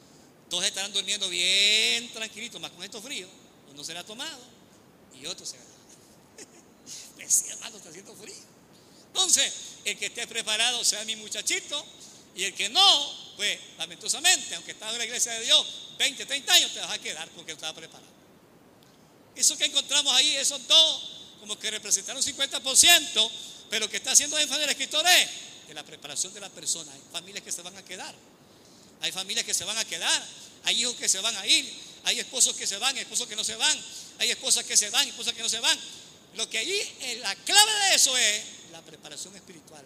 [0.52, 3.30] Todos estarán durmiendo bien tranquilitos, más con estos fríos.
[3.72, 4.38] Uno será tomado
[5.18, 5.62] y otro será.
[7.14, 8.34] pues sí, hermano, está haciendo frío.
[9.06, 9.50] Entonces,
[9.82, 11.82] el que esté preparado sea mi muchachito
[12.34, 16.52] y el que no, pues lamentosamente, aunque estás en la iglesia de Dios 20, 30
[16.52, 18.12] años, te vas a quedar porque estaba preparado.
[19.34, 23.30] Eso que encontramos ahí, esos dos, como que representaron 50%,
[23.70, 25.28] pero que está haciendo énfasis el escritor es
[25.68, 26.92] de la preparación de la persona.
[26.92, 28.14] Hay familias que se van a quedar.
[29.02, 30.26] Hay familias que se van a quedar,
[30.62, 31.68] hay hijos que se van a ir,
[32.04, 33.76] hay esposos que se van, esposos que no se van,
[34.20, 35.76] hay esposas que se van, esposas que no se van.
[36.36, 39.84] Lo que allí, eh, la clave de eso es la preparación espiritual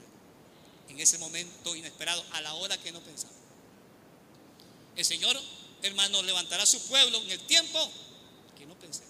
[0.90, 3.34] en ese momento inesperado, a la hora que no pensamos.
[4.94, 5.40] El Señor,
[5.82, 7.90] hermano, levantará su pueblo en el tiempo
[8.56, 9.02] que no pensé.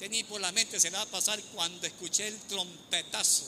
[0.00, 3.44] Tenía por la mente, se le va a pasar cuando escuché el trompetazo.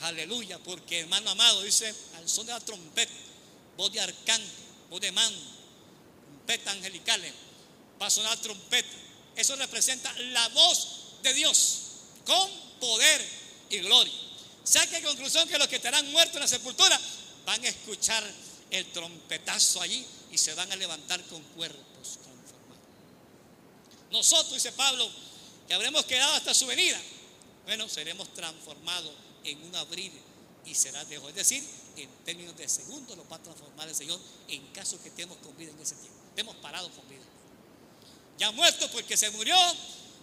[0.00, 3.27] Aleluya, porque hermano amado dice, al son de la trompeta
[3.78, 4.50] voz de arcángel,
[4.90, 5.40] voz de mando,
[6.48, 7.32] trompeta angelicales,
[8.00, 8.96] va a sonar trompeta.
[9.36, 10.88] eso representa la voz
[11.22, 11.78] de Dios
[12.26, 12.50] con
[12.80, 13.24] poder
[13.70, 14.12] y gloria.
[14.64, 16.98] Saque conclusión que los que estarán muertos en la sepultura
[17.46, 18.24] van a escuchar
[18.70, 22.82] el trompetazo allí y se van a levantar con cuerpos transformados.
[24.10, 25.08] Nosotros, dice Pablo,
[25.66, 27.00] que habremos quedado hasta su venida,
[27.64, 29.12] bueno, seremos transformados
[29.44, 30.12] en un abrir
[30.68, 31.64] y será de Es decir,
[31.96, 35.56] en términos de segundos lo va a transformar el Señor en caso que estemos con
[35.56, 36.18] vida en ese tiempo.
[36.28, 37.22] Estemos parados con vida.
[38.38, 39.56] Ya muerto porque se murió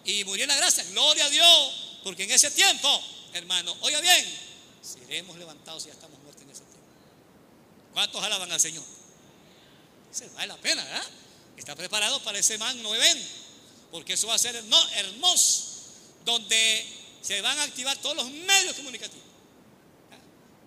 [0.06, 0.84] y murió en la gracia.
[0.86, 3.02] Gloria a Dios, porque en ese tiempo,
[3.34, 4.26] hermano, oiga bien,
[4.82, 6.88] seremos levantados y ya estamos muertos en ese tiempo.
[7.94, 8.84] ¿Cuántos alaban al Señor?
[10.12, 11.06] Se vale la pena, ¿verdad?
[11.58, 13.28] Está preparado para ese magno evento,
[13.92, 15.64] porque eso va a ser hermoso,
[16.24, 16.86] donde
[17.22, 19.25] se van a activar todos los medios comunicativos.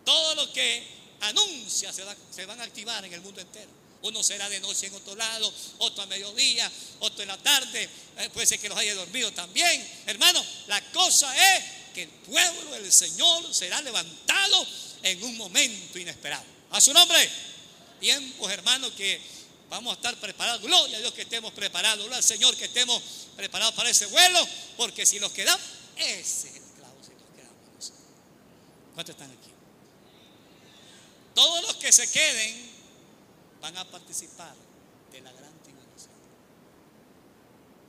[0.09, 0.83] Todo lo que
[1.21, 2.03] anuncia se,
[2.35, 3.69] se van a activar en el mundo entero.
[4.01, 7.91] Uno será de noche en otro lado, otro a mediodía, otro en la tarde.
[8.17, 9.87] Eh, puede ser que los haya dormido también.
[10.07, 14.67] Hermano, la cosa es que el pueblo del Señor será levantado
[15.03, 16.45] en un momento inesperado.
[16.71, 17.31] A su nombre.
[18.01, 19.21] Tiempos, hermano, que
[19.69, 20.63] vamos a estar preparados.
[20.63, 21.99] Gloria a Dios que estemos preparados.
[21.99, 23.03] Gloria al Señor que estemos
[23.37, 24.49] preparados para ese vuelo.
[24.79, 25.61] Porque si nos quedamos,
[25.97, 27.93] ese es el clavo si nos quedamos.
[28.95, 29.58] ¿Cuántos están aquí?
[31.39, 32.69] Todos los que se queden
[33.61, 34.53] van a participar
[35.13, 36.11] de la gran tribulación.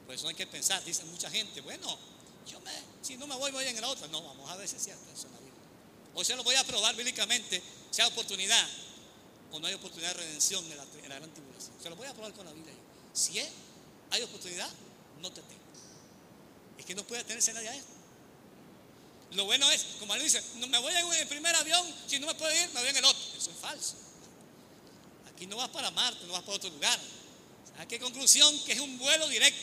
[0.06, 1.98] Por eso hay que pensar, dice mucha gente, bueno,
[2.46, 2.72] yo me,
[3.02, 4.08] si no me voy, voy en la otra.
[4.10, 5.64] No, vamos a ver si es cierto eso en la Biblia.
[6.14, 8.70] O sea, lo voy a probar bíblicamente, si hay oportunidad
[9.52, 11.74] o no hay oportunidad de redención en la, gran tribulación.
[11.82, 12.76] Se lo voy a probar con la Biblia.
[13.14, 13.40] Si
[14.12, 14.70] hay oportunidad,
[15.24, 15.64] no te tengo.
[16.78, 17.94] Es que no puede tenerse nadie a esto.
[19.32, 22.28] Lo bueno es, como él dice, no me voy en el primer avión, si no
[22.28, 23.29] me puedo ir, me voy en el otro.
[23.50, 23.96] Es falso.
[25.34, 27.00] Aquí no vas para Marte, no vas para otro lugar.
[27.80, 28.58] ¿A qué conclusión?
[28.66, 29.60] Que es un vuelo directo.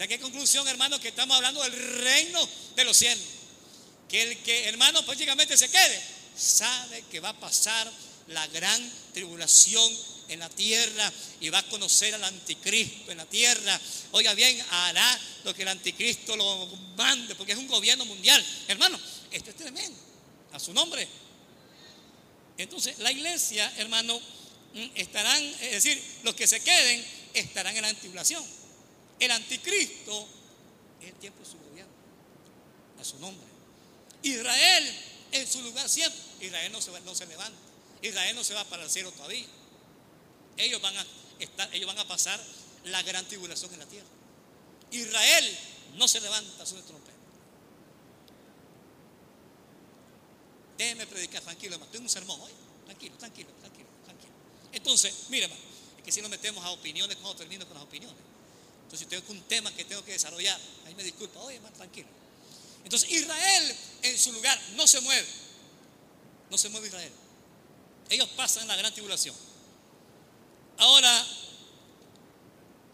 [0.00, 1.00] ¿A qué conclusión, hermano?
[1.00, 3.24] Que estamos hablando del reino de los cielos.
[4.08, 6.02] Que el que, hermano, prácticamente se quede,
[6.36, 7.90] sabe que va a pasar
[8.28, 9.92] la gran tribulación
[10.28, 13.80] en la tierra y va a conocer al anticristo en la tierra.
[14.12, 18.44] Oiga bien, hará lo que el anticristo lo mande, porque es un gobierno mundial.
[18.68, 18.98] Hermano,
[19.30, 19.98] esto es tremendo.
[20.52, 21.08] A su nombre.
[22.58, 24.18] Entonces, la iglesia, hermano,
[24.74, 28.44] mm, estarán, es decir, los que se queden estarán en la tribulación.
[29.18, 30.28] El anticristo
[31.00, 31.92] es el tiempo de su gobierno.
[33.00, 33.46] A su nombre.
[34.22, 34.94] Israel
[35.32, 36.20] en su lugar siempre.
[36.40, 37.58] Israel no se, no se levanta.
[38.02, 39.46] Israel no se va para el cielo todavía.
[40.56, 41.06] Ellos van a
[41.38, 42.42] estar, ellos van a pasar
[42.84, 44.08] la gran tribulación en la tierra.
[44.90, 45.58] Israel
[45.94, 46.97] no se levanta sobre trompeta.
[50.78, 51.90] Déjeme predicar tranquilo, hermano.
[51.90, 52.52] Tengo un sermón hoy.
[52.86, 54.32] Tranquilo, tranquilo, tranquilo, tranquilo.
[54.72, 55.60] Entonces, mire, hermano,
[55.98, 58.16] es que si nos metemos a opiniones, cuando termino con las opiniones.
[58.84, 62.08] Entonces, si tengo un tema que tengo que desarrollar, ahí me disculpa, oye, hermano, tranquilo.
[62.84, 65.26] Entonces, Israel en su lugar no se mueve.
[66.48, 67.12] No se mueve Israel.
[68.08, 69.34] Ellos pasan la gran tribulación.
[70.78, 71.26] Ahora,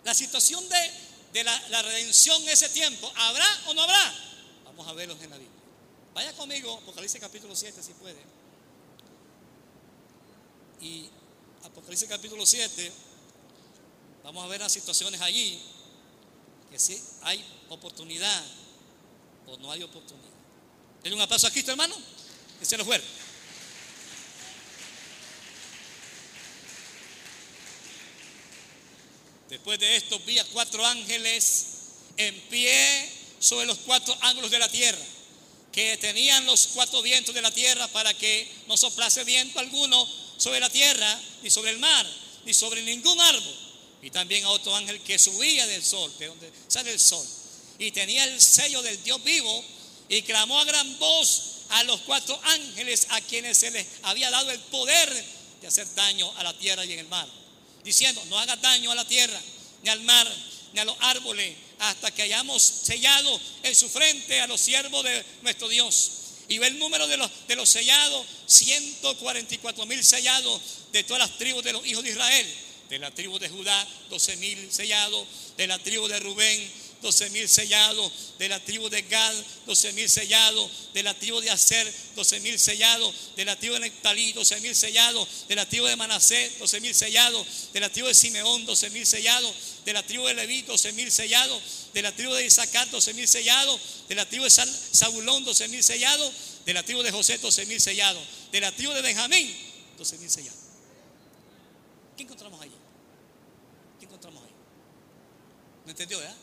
[0.05, 0.64] la situación
[1.32, 4.14] de, la, redención en ese tiempo, ¿habrá o no habrá?
[4.64, 5.54] Vamos a verlos en la Biblia.
[6.15, 8.23] Vaya conmigo, Apocalipsis capítulo 7, si puede.
[10.81, 11.09] Y
[11.65, 12.93] Apocalipsis capítulo 7,
[14.23, 15.61] vamos a ver las situaciones allí,
[16.71, 18.45] que si hay oportunidad
[19.49, 20.31] o no hay oportunidad.
[21.03, 21.97] Denle un aplauso a Cristo, hermano,
[22.61, 23.03] que se lo fuera.
[29.49, 31.67] Después de esto vi a cuatro ángeles
[32.17, 35.05] en pie sobre los cuatro ángulos de la tierra,
[35.75, 40.61] que tenían los cuatro vientos de la tierra para que no soplase viento alguno sobre
[40.61, 42.07] la tierra, ni sobre el mar,
[42.45, 43.57] ni sobre ningún árbol.
[44.03, 47.27] Y también a otro ángel que subía del sol, de donde sale el sol,
[47.79, 49.64] y tenía el sello del Dios vivo,
[50.09, 54.51] y clamó a gran voz a los cuatro ángeles a quienes se les había dado
[54.51, 55.25] el poder
[55.61, 57.27] de hacer daño a la tierra y en el mar
[57.85, 59.39] diciendo, no haga daño a la tierra,
[59.83, 60.27] ni al mar,
[60.72, 61.55] ni a los árboles,
[61.91, 66.11] hasta que hayamos sellado en su frente a los siervos de nuestro Dios.
[66.49, 70.61] Y ve el número de los, de los sellados, 144 mil sellados
[70.93, 72.55] de todas las tribus de los hijos de Israel.
[72.89, 75.26] De la tribu de Judá, 12 mil sellados.
[75.57, 76.70] De la tribu de Rubén,
[77.05, 79.35] 12 mil sellados, de la tribu de Gad,
[79.66, 83.80] 12 mil sellados, de la tribu de Aser, 12 mil sellados, de la tribu de
[83.80, 88.09] Nectalí, 12 mil sellados, de la tribu de Manasés, 12 mil sellados, de la tribu
[88.09, 89.55] de Simeón, 12 mil sellados,
[89.85, 93.28] de la tribu de Leví, 12 mil sellados, de la tribu de Isaacar, 12 mil
[93.28, 96.32] sellados, de la tribu de Zabulón, 12 mil sellados,
[96.64, 99.55] de la tribu de José, 12 mil sellados, de la tribu de Benjamín,
[99.99, 100.61] 12 mil sellados.
[102.16, 102.74] ¿Qué encontramos allí?
[103.99, 104.53] ¿Qué encontramos ahí?
[105.85, 106.37] ¿No entendió, verdad?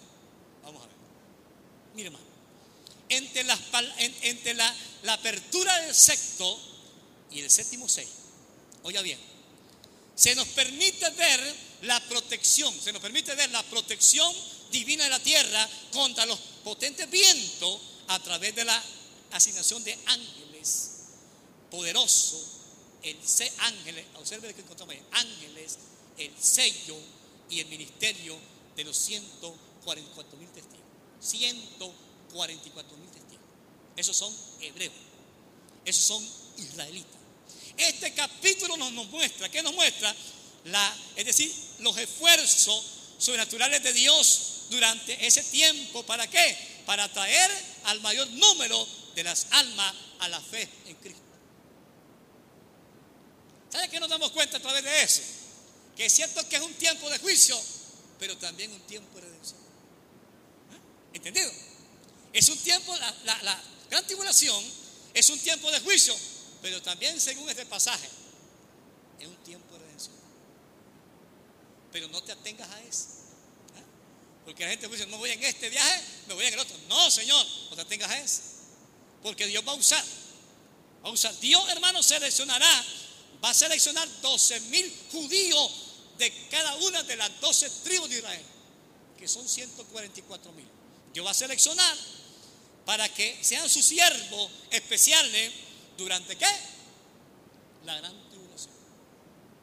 [0.63, 0.95] Vamos a ver.
[1.95, 2.25] Mire, hermano.
[3.09, 3.59] Entre, las,
[4.21, 6.59] entre la, la apertura del sexto
[7.31, 8.09] y el séptimo sello,
[8.83, 9.19] oiga bien,
[10.21, 14.31] se nos permite ver la protección, se nos permite ver la protección
[14.71, 18.83] divina de la tierra contra los potentes vientos a través de la
[19.31, 20.91] asignación de ángeles
[21.71, 22.45] poderosos,
[23.01, 23.17] el
[23.61, 25.79] ángeles, observe que encontramos ahí, ángeles,
[26.19, 26.97] el sello
[27.49, 28.37] y el ministerio
[28.75, 30.85] de los 144 mil testigos.
[31.19, 33.45] 144 mil testigos.
[33.95, 34.93] Esos son hebreos.
[35.83, 37.20] Esos son israelitas.
[37.81, 40.15] Este capítulo nos, muestra, ¿qué nos muestra?
[41.15, 42.85] Es decir, los esfuerzos
[43.17, 46.03] sobrenaturales de Dios durante ese tiempo.
[46.03, 46.57] ¿Para qué?
[46.85, 47.49] Para traer
[47.85, 51.21] al mayor número de las almas a la fe en Cristo.
[53.71, 55.21] ¿Sabe qué nos damos cuenta a través de eso?
[55.97, 57.59] Que es cierto que es un tiempo de juicio,
[58.19, 59.59] pero también un tiempo de redención.
[59.59, 61.15] ¿Eh?
[61.15, 61.51] ¿Entendido?
[62.31, 64.63] Es un tiempo, la gran tribulación
[65.15, 66.15] es un tiempo de juicio,
[66.61, 68.07] pero también según este pasaje,
[69.19, 70.15] es un tiempo de redención.
[71.91, 73.05] Pero no te atengas a eso.
[73.77, 73.83] ¿eh?
[74.45, 76.75] Porque la gente dice, no voy en este viaje, me voy en el otro.
[76.87, 78.41] No, Señor, no te atengas a eso.
[79.23, 80.03] Porque Dios va a usar.
[81.03, 81.37] Va a usar.
[81.39, 82.85] Dios, hermano, seleccionará.
[83.43, 85.71] Va a seleccionar 12 mil judíos
[86.17, 88.45] de cada una de las 12 tribus de Israel.
[89.17, 90.67] Que son 144 mil.
[91.13, 91.97] Dios va a seleccionar
[92.85, 95.51] para que sean sus siervos especiales
[96.01, 96.47] ¿Durante qué?
[97.85, 98.73] La gran tribulación.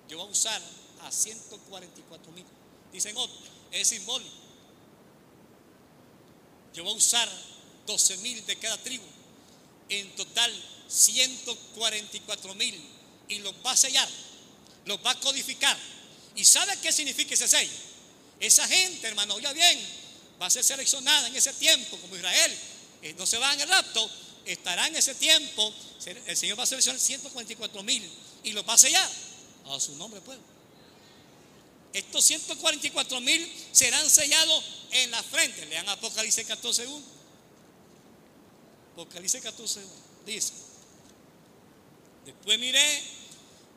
[0.09, 0.63] Yo voy a usar
[1.03, 2.45] a 144 mil.
[2.93, 3.41] Dicen otros,
[3.73, 4.31] es simbólico.
[6.75, 7.29] Yo voy a usar
[7.89, 9.05] 12 mil de cada tribu.
[9.89, 10.53] En total,
[10.87, 12.89] 144 mil.
[13.27, 14.09] Y los va a sellar.
[14.85, 15.77] Los va a codificar.
[16.37, 17.73] ¿Y sabe qué significa ese sello?
[18.39, 19.77] Esa gente, hermano, oiga bien,
[20.41, 22.57] va a ser seleccionada en ese tiempo, como Israel.
[23.03, 24.09] Eh, no se va en el rapto,
[24.53, 25.73] estará en ese tiempo,
[26.27, 28.11] el Señor va a seleccionar 144 mil
[28.45, 29.11] y los va a sellar
[29.67, 30.43] a su nombre, pueblo.
[31.93, 35.67] Estos 144 mil serán sellados en la frente.
[35.67, 37.05] Lean Apocalipsis 14, 1.
[38.93, 39.89] Apocalipsis 14, 1.
[40.27, 40.53] Dice:
[42.27, 43.03] Después miré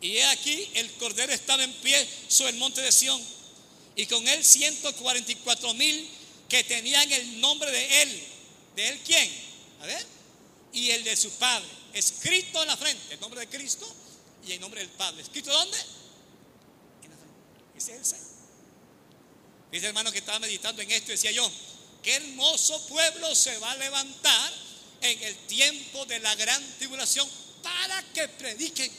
[0.01, 3.22] y he aquí el cordero estaba en pie sobre el monte de Sión
[3.95, 6.09] y con él 144 mil
[6.49, 8.24] que tenían el nombre de él.
[8.76, 9.30] ¿De él quién?
[9.82, 10.20] A ver
[10.74, 11.67] y el de su Padre.
[11.93, 13.88] Escrito en la frente, el nombre de Cristo
[14.45, 15.22] y el nombre del Padre.
[15.22, 15.78] ¿Escrito dónde?
[17.03, 17.78] En la frente.
[17.78, 18.32] Ese es el sello.
[19.72, 21.49] Dice hermano que estaba meditando en esto decía yo,
[22.03, 24.53] qué hermoso pueblo se va a levantar
[25.01, 27.28] en el tiempo de la gran tribulación
[27.63, 28.91] para que prediquen.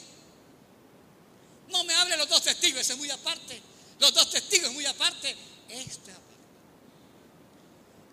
[1.69, 3.61] No me hable los dos testigos, ese es muy aparte.
[3.99, 5.37] Los dos testigos es muy aparte.
[5.69, 6.23] Este aparte.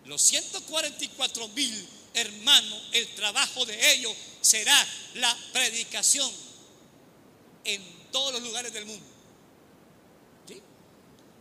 [0.05, 6.31] Los 144 mil hermano, el trabajo de ellos será la predicación
[7.63, 9.05] en todos los lugares del mundo.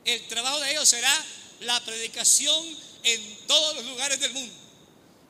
[0.04, 1.12] El trabajo de ellos será
[1.60, 2.64] la predicación
[3.02, 4.54] en todos los lugares del mundo.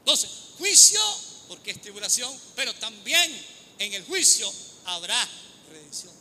[0.00, 1.00] Entonces, juicio,
[1.48, 3.46] porque es tribulación, pero también
[3.78, 4.52] en el juicio
[4.84, 5.28] habrá
[5.70, 6.14] redención.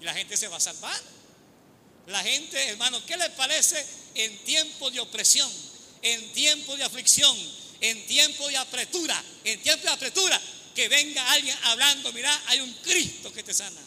[0.00, 1.00] Y la gente se va a salvar.
[2.06, 3.84] La gente, hermano, ¿qué les parece
[4.14, 5.50] en tiempo de opresión?
[6.12, 7.36] En tiempo de aflicción,
[7.80, 10.40] en tiempo de apretura, en tiempo de apretura,
[10.74, 13.80] que venga alguien hablando, mira, hay un Cristo que te sana.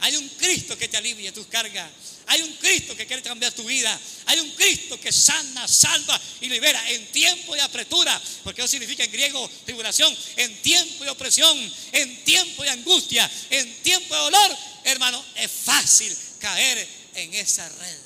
[0.00, 1.90] Hay un Cristo que te alivia tus cargas.
[2.26, 3.98] Hay un Cristo que quiere cambiar tu vida.
[4.26, 8.20] Hay un Cristo que sana, salva y libera en tiempo de apretura.
[8.42, 10.16] Porque eso significa en griego tribulación.
[10.36, 11.72] En tiempo de opresión.
[11.92, 13.30] En tiempo de angustia.
[13.50, 14.56] En tiempo de dolor.
[14.84, 17.98] Hermano, es fácil caer en esa red.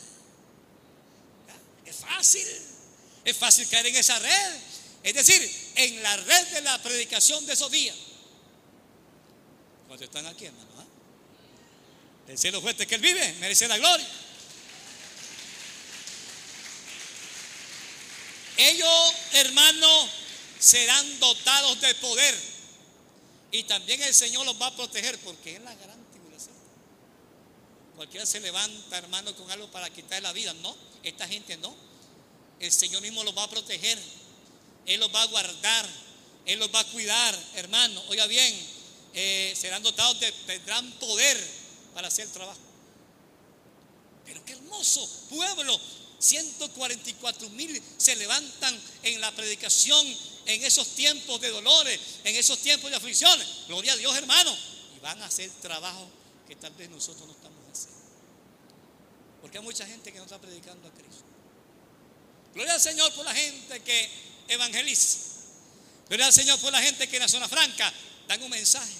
[1.86, 2.73] Es fácil.
[3.24, 4.56] Es fácil caer en esa red.
[5.02, 7.96] Es decir, en la red de la predicación de esos días.
[9.86, 10.68] Cuando están aquí, hermano.
[10.78, 10.84] ¿ah?
[12.28, 14.06] El cielo fuerte que Él vive merece la gloria.
[18.56, 20.10] Ellos, hermanos,
[20.58, 22.34] serán dotados de poder.
[23.50, 26.54] Y también el Señor los va a proteger porque es la gran tribulación.
[27.96, 30.52] Cualquiera se levanta, hermano, con algo para quitar la vida.
[30.54, 31.83] No, esta gente no
[32.66, 33.98] el Señor mismo los va a proteger,
[34.86, 35.88] Él los va a guardar,
[36.46, 38.02] Él los va a cuidar, hermano.
[38.08, 38.54] Oiga bien,
[39.14, 41.36] eh, serán dotados de, tendrán poder
[41.94, 42.60] para hacer el trabajo.
[44.24, 45.80] Pero qué hermoso pueblo.
[46.18, 50.06] 144 mil se levantan en la predicación
[50.46, 53.46] en esos tiempos de dolores, en esos tiempos de aflicciones.
[53.68, 54.56] Gloria a Dios, hermano.
[54.96, 56.08] Y van a hacer trabajo
[56.48, 58.00] que tal vez nosotros no estamos haciendo.
[59.42, 61.23] Porque hay mucha gente que no está predicando a Cristo.
[62.54, 64.10] Gloria al Señor por la gente que
[64.48, 65.18] evangeliza.
[66.08, 67.92] Gloria al Señor por la gente que en la zona franca
[68.28, 68.92] dan un mensaje.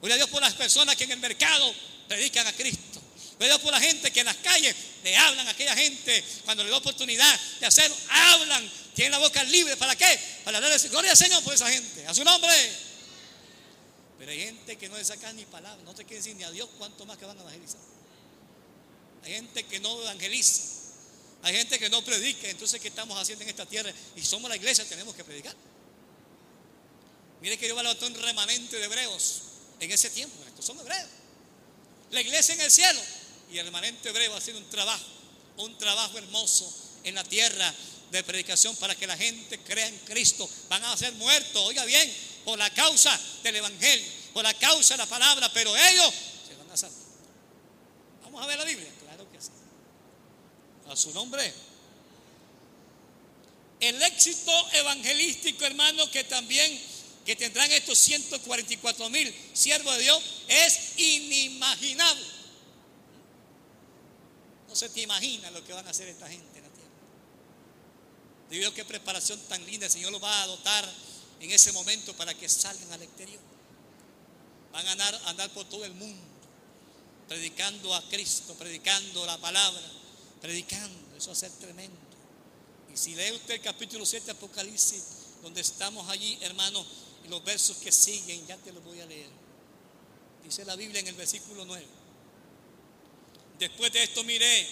[0.00, 1.74] Gloria a Dios por las personas que en el mercado
[2.06, 3.00] predican a Cristo.
[3.38, 6.24] Gloria a Dios por la gente que en las calles le hablan a aquella gente
[6.44, 7.96] cuando le da oportunidad de hacerlo.
[8.08, 9.76] Hablan, tienen la boca libre.
[9.76, 10.20] ¿Para qué?
[10.44, 12.06] Para hablar de Gloria al Señor por esa gente.
[12.06, 12.52] A su nombre.
[14.18, 16.50] Pero hay gente que no le saca ni palabras, no te quiere decir ni a
[16.50, 17.80] Dios cuánto más que van a evangelizar.
[19.24, 20.77] Hay gente que no evangeliza.
[21.42, 22.48] Hay gente que no predica.
[22.48, 23.92] Entonces, ¿qué estamos haciendo en esta tierra?
[24.16, 25.54] Y somos la iglesia, tenemos que predicar.
[27.40, 29.42] Mire que yo va a un remanente de hebreos
[29.78, 30.36] en ese tiempo.
[30.46, 31.08] Estos son hebreos.
[32.10, 33.00] La iglesia en el cielo
[33.50, 35.04] y el remanente hebreo haciendo un trabajo,
[35.58, 36.72] un trabajo hermoso
[37.04, 37.72] en la tierra
[38.10, 40.48] de predicación para que la gente crea en Cristo.
[40.68, 42.12] Van a ser muertos, oiga bien,
[42.44, 46.12] por la causa del Evangelio, por la causa de la palabra, pero ellos
[46.48, 46.98] se van a salvar.
[48.24, 48.97] Vamos a ver la Biblia.
[50.88, 51.52] A su nombre.
[53.80, 56.80] El éxito evangelístico, hermano, que también
[57.28, 62.24] que tendrán estos 144 mil siervos de Dios es inimaginable.
[64.66, 66.90] No se te imagina lo que van a hacer esta gente en la tierra.
[68.48, 70.90] Dios, qué preparación tan linda el Señor lo va a dotar
[71.40, 73.40] en ese momento para que salgan al exterior.
[74.72, 76.22] Van a andar, andar por todo el mundo,
[77.28, 79.82] predicando a Cristo, predicando la palabra,
[80.40, 81.16] predicando.
[81.16, 81.96] Eso va a ser tremendo.
[82.92, 85.02] Y si lee usted el capítulo 7 de Apocalipsis,
[85.42, 86.84] donde estamos allí, hermano,
[87.24, 89.30] y los versos que siguen, ya te los voy a leer.
[90.44, 91.86] Dice la Biblia en el versículo 9.
[93.58, 94.68] Después de esto miré,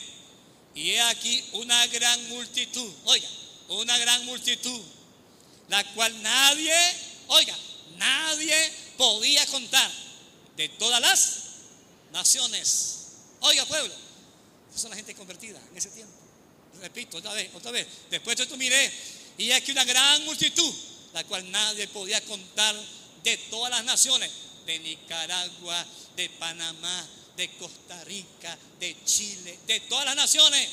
[0.75, 3.29] y he aquí una gran multitud, oiga,
[3.69, 4.81] una gran multitud
[5.69, 6.75] la cual nadie,
[7.29, 7.57] oiga,
[7.97, 9.91] nadie podía contar
[10.57, 11.43] de todas las
[12.13, 12.93] naciones.
[13.41, 13.95] Oiga, pueblo,
[14.79, 16.13] son la gente convertida en ese tiempo.
[16.81, 17.87] Repito, otra vez, otra vez.
[18.11, 18.93] Después de esto miré
[19.39, 20.75] y aquí una gran multitud,
[21.13, 22.75] la cual nadie podía contar
[23.23, 24.31] de todas las naciones,
[24.67, 30.69] de Nicaragua, de Panamá, de Costa Rica, de Chile, de todas las naciones,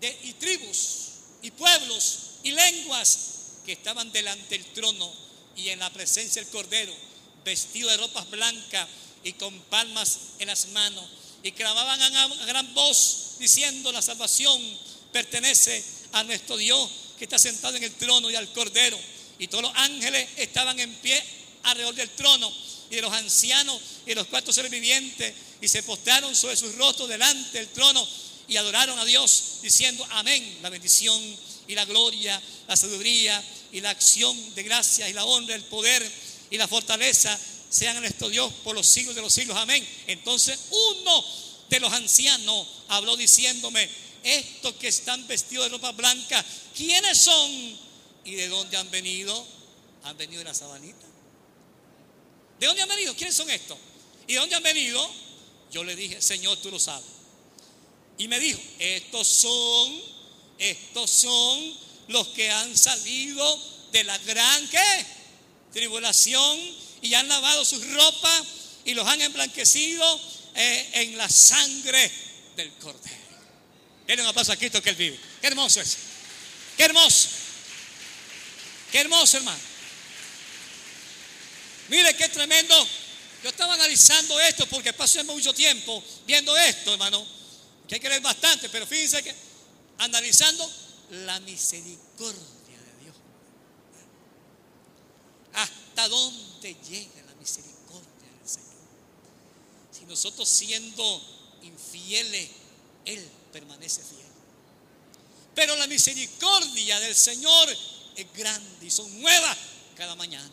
[0.00, 1.08] de, y tribus,
[1.42, 3.18] y pueblos, y lenguas
[3.64, 5.12] que estaban delante del trono
[5.56, 6.94] y en la presencia del Cordero,
[7.44, 8.88] vestidos de ropas blancas
[9.22, 11.04] y con palmas en las manos,
[11.42, 14.60] y clamaban a gran voz diciendo, la salvación
[15.12, 18.98] pertenece a nuestro Dios que está sentado en el trono y al Cordero.
[19.38, 21.22] Y todos los ángeles estaban en pie
[21.64, 22.52] alrededor del trono
[22.90, 24.72] y de los ancianos y los cuatro seres
[25.60, 28.06] y se postraron sobre sus rostros delante del trono
[28.48, 31.20] y adoraron a Dios diciendo amén, la bendición
[31.68, 36.10] y la gloria, la sabiduría y la acción de gracia y la honra, el poder
[36.50, 37.38] y la fortaleza
[37.72, 39.56] sean a nuestro Dios por los siglos de los siglos.
[39.56, 39.86] Amén.
[40.06, 41.24] Entonces uno
[41.68, 43.88] de los ancianos habló diciéndome,
[44.22, 46.44] estos que están vestidos de ropa blanca,
[46.76, 47.50] ¿quiénes son?
[48.24, 49.46] ¿Y de dónde han venido?
[50.04, 51.06] Han venido de la sabanita.
[52.60, 53.16] ¿De dónde han venido?
[53.16, 53.78] ¿Quiénes son estos?
[54.28, 55.10] ¿Y de dónde han venido?
[55.72, 57.06] Yo le dije, Señor, tú lo sabes.
[58.18, 60.12] Y me dijo, estos son
[60.62, 61.74] estos son
[62.08, 63.58] los que han salido
[63.90, 65.06] de la gran ¿qué?
[65.72, 66.58] tribulación
[67.02, 68.42] y han lavado sus ropas
[68.84, 70.20] y los han emblanquecido
[70.54, 72.10] eh, en la sangre
[72.56, 73.16] del cordero.
[74.06, 75.20] Denle un aplauso a Cristo que Él vive.
[75.40, 75.96] Qué hermoso es.
[76.76, 77.28] Qué hermoso.
[78.90, 79.60] Qué hermoso, hermano.
[81.88, 82.88] Mire qué tremendo.
[83.42, 87.26] Yo estaba analizando esto porque pasé mucho tiempo viendo esto, hermano.
[87.88, 89.34] Que hay que bastante, pero fíjense que
[89.98, 90.70] analizando
[91.10, 93.16] la misericordia de Dios.
[95.54, 98.72] ¿Hasta dónde llega la misericordia del Señor?
[99.90, 101.22] Si nosotros siendo
[101.62, 102.48] infieles,
[103.04, 104.22] Él permanece fiel.
[105.54, 107.68] Pero la misericordia del Señor
[108.16, 109.56] es grande y son nuevas
[109.96, 110.50] cada mañana.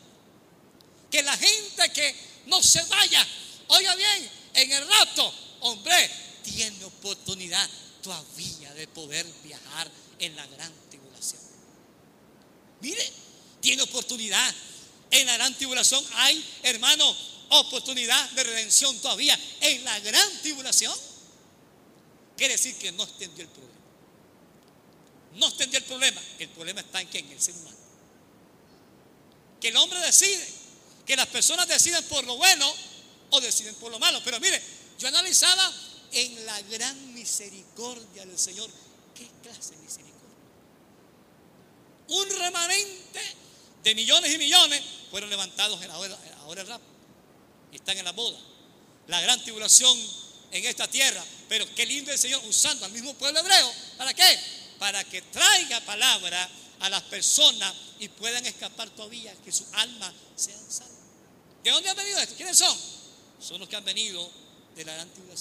[1.10, 2.16] Que la gente que
[2.48, 3.26] no se vaya,
[3.68, 6.10] oiga bien, en el rato, hombre,
[6.44, 7.68] tiene oportunidad
[8.02, 9.90] todavía de poder viajar
[10.20, 11.42] en la gran tribulación.
[12.82, 13.12] Mire,
[13.62, 14.54] tiene oportunidad.
[15.12, 17.16] En la gran tribulación hay, hermano,
[17.50, 19.38] oportunidad de redención todavía.
[19.62, 20.96] En la gran tribulación.
[22.38, 23.80] Quiere decir que no extendió el problema.
[25.36, 26.22] No extendió el problema.
[26.38, 27.78] El problema está en que en el ser humano.
[29.60, 30.48] Que el hombre decide.
[31.06, 32.72] Que las personas deciden por lo bueno
[33.32, 34.22] o deciden por lo malo.
[34.24, 34.62] Pero mire,
[35.00, 35.74] yo analizaba
[36.12, 38.70] en la gran misericordia del Señor.
[39.16, 40.20] ¿Qué clase de misericordia?
[42.10, 43.22] Un remanente
[43.84, 46.82] de millones y millones fueron levantados ahora, el rap
[47.72, 48.38] y están en la boda.
[49.08, 49.98] La gran tribulación
[50.52, 51.24] en esta tierra.
[51.48, 53.72] Pero qué lindo el Señor usando al mismo pueblo hebreo.
[53.98, 54.40] ¿Para qué?
[54.80, 56.50] para que traiga palabra
[56.80, 60.98] a las personas y puedan escapar todavía, que su alma sean salvas.
[61.64, 62.38] ¿De dónde han venido estos?
[62.38, 62.76] ¿Quiénes son?
[63.40, 64.32] Son los que han venido
[64.76, 65.36] de la antigua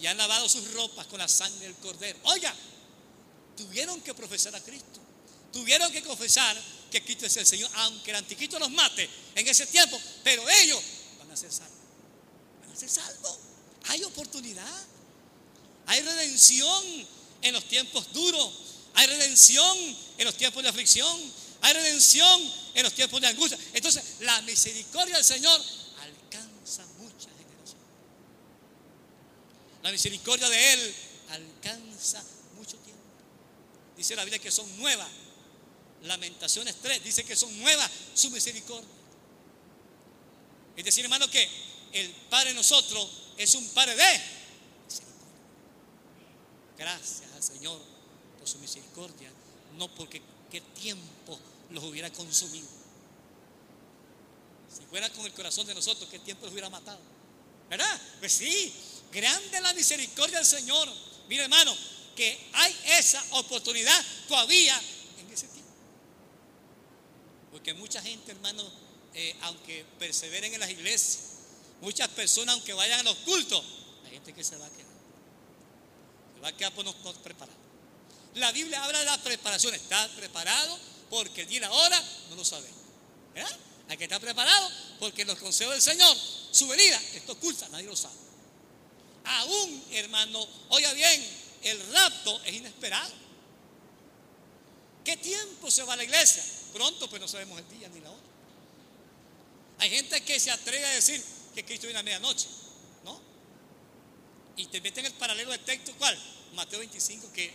[0.00, 2.18] y han lavado sus ropas con la sangre del cordero.
[2.24, 2.54] Oiga,
[3.56, 5.00] tuvieron que profesar a Cristo.
[5.52, 6.56] Tuvieron que confesar
[6.90, 10.80] que Cristo es el Señor, aunque el anticristo los mate en ese tiempo, pero ellos
[11.18, 11.78] van a ser salvos.
[12.60, 13.38] Van a ser salvos.
[13.88, 14.86] Hay oportunidad.
[15.86, 16.84] Hay redención
[17.42, 18.52] en los tiempos duros.
[18.94, 19.76] Hay redención
[20.18, 21.32] en los tiempos de aflicción.
[21.60, 23.58] Hay redención en los tiempos de angustia.
[23.72, 25.60] Entonces, la misericordia del Señor
[26.00, 27.80] alcanza mucha generación.
[29.82, 30.94] La misericordia de Él
[31.30, 32.22] alcanza
[32.54, 33.02] mucho tiempo.
[33.96, 35.08] Dice la Biblia que son nuevas.
[36.02, 38.88] Lamentaciones 3 dice que son nuevas su misericordia.
[40.76, 41.48] Es decir, hermano, que
[41.92, 44.22] el Padre de nosotros es un Padre de
[44.86, 45.16] misericordia.
[46.78, 47.80] Gracias al Señor
[48.38, 49.30] por su misericordia,
[49.76, 51.38] no porque qué tiempo
[51.70, 52.68] los hubiera consumido.
[54.72, 57.00] Si fuera con el corazón de nosotros, qué tiempo los hubiera matado.
[57.68, 58.00] ¿Verdad?
[58.20, 58.72] Pues sí,
[59.12, 60.88] grande la misericordia del Señor.
[61.28, 61.76] Mire, hermano,
[62.16, 64.80] que hay esa oportunidad todavía.
[67.50, 68.62] Porque mucha gente, hermano,
[69.14, 71.18] eh, aunque perseveren en las iglesias,
[71.80, 73.64] muchas personas, aunque vayan a los cultos,
[74.04, 74.86] hay gente que se va a quedar.
[76.34, 77.58] Se va a quedar por no, preparado.
[78.34, 79.74] La Biblia habla de la preparación.
[79.74, 80.78] Está preparado
[81.10, 82.78] porque el día y la hora no lo sabemos.
[83.34, 83.56] ¿Verdad?
[83.88, 84.70] Hay que estar preparado
[85.00, 86.16] porque los consejos del Señor,
[86.50, 88.14] su venida, esto oculta, nadie lo sabe.
[89.24, 91.26] Aún, hermano, oiga bien,
[91.62, 93.12] el rapto es inesperado.
[95.04, 96.44] ¿Qué tiempo se va a la iglesia?
[96.78, 98.22] Pronto, pues no sabemos el día ni la hora.
[99.78, 101.20] Hay gente que se atreve a decir
[101.52, 102.46] que Cristo viene a medianoche,
[103.04, 103.20] ¿no?
[104.56, 106.16] Y te meten el paralelo de texto, ¿cuál?
[106.54, 107.52] Mateo 25, que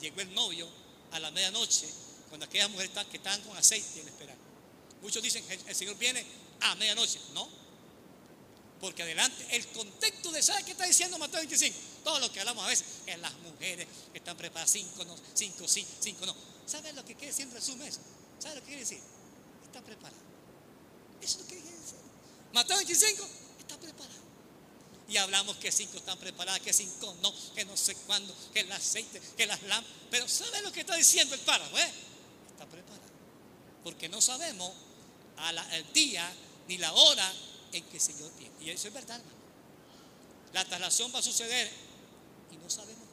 [0.00, 0.66] llegó el novio
[1.10, 1.86] a la medianoche,
[2.30, 4.36] cuando aquellas mujeres que estaban con aceite en esperar.
[5.02, 6.24] Muchos dicen que el Señor viene
[6.62, 7.20] a medianoche.
[7.34, 7.46] No.
[8.80, 11.78] Porque adelante, el contexto de, ¿sabe qué está diciendo Mateo 25?
[12.02, 15.68] Todo lo que hablamos a veces, que las mujeres que están preparadas, cinco no, cinco
[15.68, 16.34] sí, cinco no.
[16.64, 18.00] ¿Sabe lo que quiere decir en resumen eso?
[18.38, 19.00] ¿Sabe lo que quiere decir?
[19.64, 20.22] Está preparado.
[21.20, 21.98] Eso es lo que quiere decir.
[22.52, 23.28] Mateo 25
[23.60, 24.24] está preparado.
[25.08, 28.72] Y hablamos que cinco están preparadas, que cinco no, que no sé cuándo, que el
[28.72, 29.98] aceite, que las lámparas.
[30.10, 31.76] Pero ¿sabe lo que está diciendo el párrafo?
[31.76, 31.92] Eh?
[32.50, 33.02] Está preparado.
[33.82, 34.72] Porque no sabemos
[35.36, 36.32] a la, el día
[36.68, 37.32] ni la hora
[37.72, 38.54] en que el Señor viene.
[38.60, 39.38] Y eso es verdad, hermano.
[40.54, 41.70] La traslación va a suceder
[42.50, 43.04] y no sabemos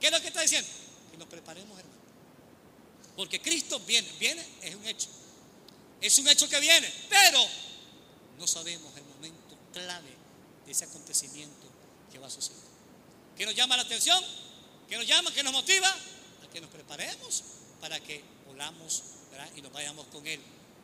[0.00, 0.68] ¿Qué es lo que está diciendo?
[1.10, 1.95] Que nos preparemos, hermano.
[3.16, 5.08] Porque Cristo viene, viene, es un hecho.
[6.00, 7.40] Es un hecho que viene, pero
[8.38, 10.14] no sabemos el momento clave
[10.66, 11.66] de ese acontecimiento
[12.12, 12.60] que va a suceder.
[13.36, 14.22] ¿Qué nos llama la atención?
[14.88, 15.32] ¿Qué nos llama?
[15.32, 15.88] ¿Qué nos motiva?
[15.88, 17.42] A que nos preparemos
[17.80, 19.02] para que volamos
[19.54, 20.40] y nos vayamos con Él.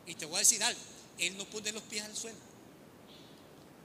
[0.07, 0.81] Y te voy a decir algo,
[1.19, 2.37] Él no pone los pies al suelo.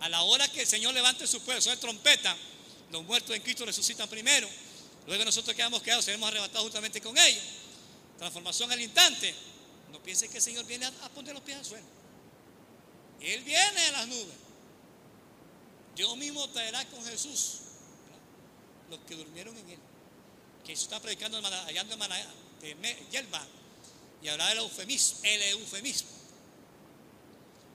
[0.01, 2.37] A la hora que el Señor levante su pueblo, suena trompeta,
[2.91, 4.49] los muertos en Cristo resucitan primero.
[5.07, 7.43] Luego nosotros quedamos quedados, seremos arrebatados justamente con ellos.
[8.19, 9.35] Transformación al instante.
[9.93, 11.87] No piensen que el Señor viene a, poner los pies al suelo.
[13.21, 14.37] Él viene a las nubes.
[15.97, 17.59] Dios mismo traerá con Jesús
[18.91, 19.79] los que durmieron en él.
[20.65, 22.17] Que Jesús está predicando allá Maná,
[22.61, 23.47] de Yelba
[24.23, 26.11] y hablaba del eufemismo, el eufemismo.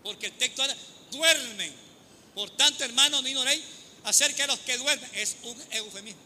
[0.03, 0.75] Porque el texto habla,
[1.11, 1.73] duermen.
[2.35, 3.63] Por tanto, hermano, no ignoréis
[4.03, 5.09] acerca de los que duermen.
[5.13, 6.21] Es un eufemismo.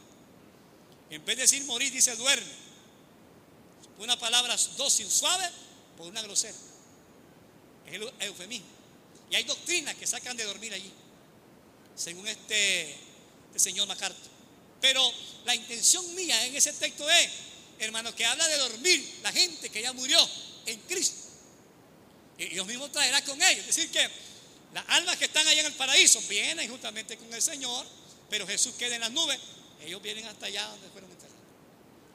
[1.09, 2.15] En vez de decir morir, dice
[3.98, 5.50] Una palabra dócil, suave,
[5.98, 6.56] por una grosera.
[7.88, 8.68] Es el eufemismo.
[9.30, 10.91] Y hay doctrinas que sacan de dormir allí,
[11.95, 12.91] según este,
[13.48, 14.30] este señor MacArthur.
[14.80, 15.02] Pero
[15.45, 17.30] la intención mía en ese texto es,
[17.80, 20.20] hermano, que habla de dormir la gente que ya murió
[20.66, 21.28] en Cristo.
[22.38, 23.66] Y Dios mismo traerá con ellos.
[23.68, 24.08] Es decir, que
[24.74, 27.86] las almas que están allá en el paraíso vienen justamente con el Señor,
[28.30, 29.39] pero Jesús queda en las nubes.
[29.82, 31.38] Ellos vienen hasta allá donde fueron enterrados.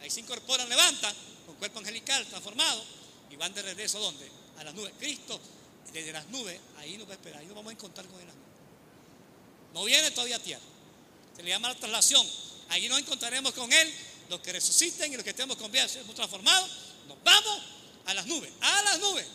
[0.01, 1.15] Ahí se incorporan, levantan
[1.53, 2.83] con cuerpo angelical transformado
[3.31, 4.29] y van de regreso dónde?
[4.59, 4.93] A las nubes.
[4.99, 5.41] Cristo
[5.93, 8.27] desde las nubes, ahí nos va a esperar, ahí nos vamos a encontrar con él.
[9.75, 10.63] No viene todavía a tierra.
[11.37, 12.27] Se le llama la traslación.
[12.71, 13.95] Ahí nos encontraremos con él,
[14.31, 16.71] los que resuciten y los que estemos con vida, transformados.
[17.09, 17.63] Nos vamos
[18.07, 19.27] a las nubes, a las nubes,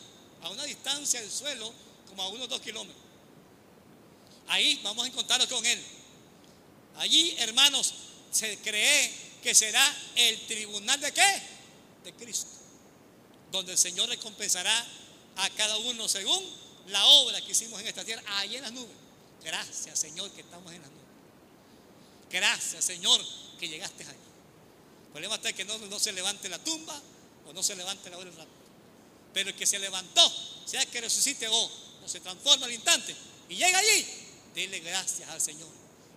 [0.42, 1.72] a una distancia del suelo
[2.08, 3.04] como a unos dos kilómetros.
[4.48, 5.84] Ahí vamos a encontrarnos con él.
[6.98, 7.94] Allí, hermanos,
[8.32, 9.12] se cree
[9.44, 11.57] que será el tribunal de qué?
[12.08, 12.48] De Cristo.
[13.52, 14.86] Donde el Señor recompensará
[15.36, 16.42] a cada uno según
[16.88, 18.96] la obra que hicimos en esta tierra, ahí en las nubes.
[19.44, 21.04] Gracias, Señor, que estamos en las nubes.
[22.32, 23.22] Gracias, Señor,
[23.60, 24.18] que llegaste allí.
[25.12, 26.98] problema está que no, no se levante la tumba
[27.46, 28.54] o no se levante la hora del rapto.
[29.34, 30.32] Pero el que se levantó,
[30.66, 31.72] sea que resucite o,
[32.06, 33.14] o se transforma al instante
[33.50, 34.06] y llega allí,
[34.56, 35.70] dele gracias al Señor.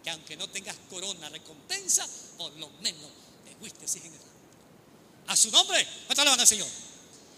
[0.05, 3.11] Que aunque no tengas corona, recompensa, por lo menos
[3.45, 4.30] te fuiste sin general.
[5.27, 6.69] A su nombre, ¿cuánto le van al Señor?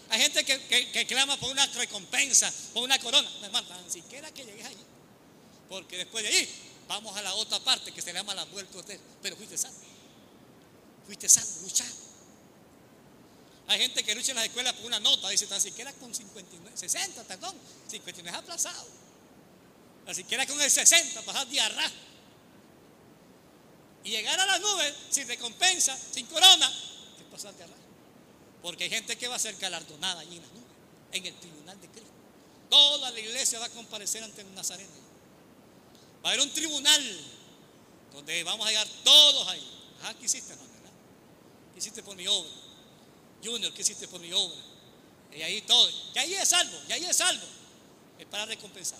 [0.09, 3.29] Hay gente que, que- clama por una recompensa, por una corona.
[3.39, 4.83] No, hermano, tan siquiera que llegues allí.
[5.69, 6.49] Porque después de allí
[6.87, 9.03] vamos a la otra parte que se llama la muerte eterna.
[9.21, 9.77] Pero fuiste salvo.
[11.05, 11.95] Fuiste salvo, luchado.
[13.67, 16.77] Hay gente que lucha en las escuelas por una nota, dice tan siquiera con 59,
[16.77, 17.55] 60, perdón,
[17.89, 18.87] 59 es aplazado.
[20.05, 21.89] Tan siquiera con el 60, pasar diarra.
[24.03, 26.69] Y llegar a las nubes sin recompensa, sin corona,
[27.35, 27.73] es pasar diarra.
[28.61, 30.67] Porque hay gente que va a ser galardonada allí en las nubes,
[31.11, 32.11] en el tribunal de Cristo.
[32.69, 34.89] Toda la iglesia va a comparecer ante el Nazareno.
[36.23, 37.19] Va a haber un tribunal
[38.13, 39.67] donde vamos a llegar todos ahí.
[40.03, 40.71] Ah, ¿qué hiciste, hermano?
[40.73, 40.91] verdad?
[41.73, 42.49] ¿Qué hiciste por mi obra?
[43.43, 44.59] Junior, ¿qué hiciste por mi obra?
[45.33, 45.89] Y ahí todo.
[46.15, 47.45] Y ahí es salvo, y ahí es salvo.
[48.17, 48.99] Es para recompensar.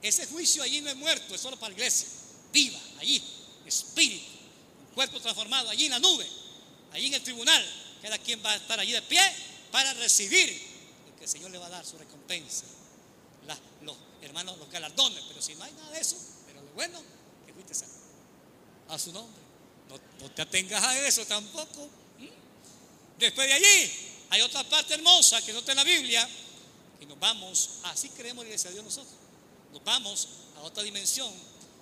[0.00, 2.08] Ese juicio allí no es muerto, es solo para la iglesia.
[2.52, 3.22] Viva, allí,
[3.66, 4.26] espíritu,
[4.88, 6.26] un cuerpo transformado, allí en la nube,
[6.92, 7.64] allí en el tribunal.
[8.02, 9.20] Cada quien va a estar allí de pie
[9.70, 10.48] para recibir
[11.06, 12.64] lo que el Señor le va a dar, su recompensa.
[13.82, 15.22] Los hermanos, los galardones.
[15.28, 16.16] Pero si no hay nada de eso,
[16.46, 17.02] pero lo bueno,
[17.46, 17.94] que fuiste salvo.
[18.88, 19.42] A su nombre.
[20.20, 21.88] No, te atengas a eso tampoco.
[22.18, 22.26] ¿Mm?
[23.18, 23.92] Después de allí,
[24.30, 26.28] hay otra parte hermosa que no está en la Biblia.
[27.00, 29.14] Y nos vamos, así creemos la iglesia de Dios nosotros.
[29.72, 31.32] Nos vamos a otra dimensión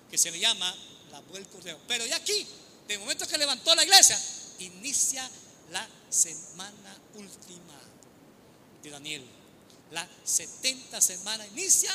[0.09, 0.75] que se le llama
[1.11, 1.57] la vuelta.
[1.87, 2.47] Pero ya aquí,
[2.87, 4.19] de momento que levantó la iglesia,
[4.65, 5.29] inicia
[5.71, 7.79] la semana última
[8.83, 9.23] de Daniel.
[9.91, 11.91] La 70 semana inicia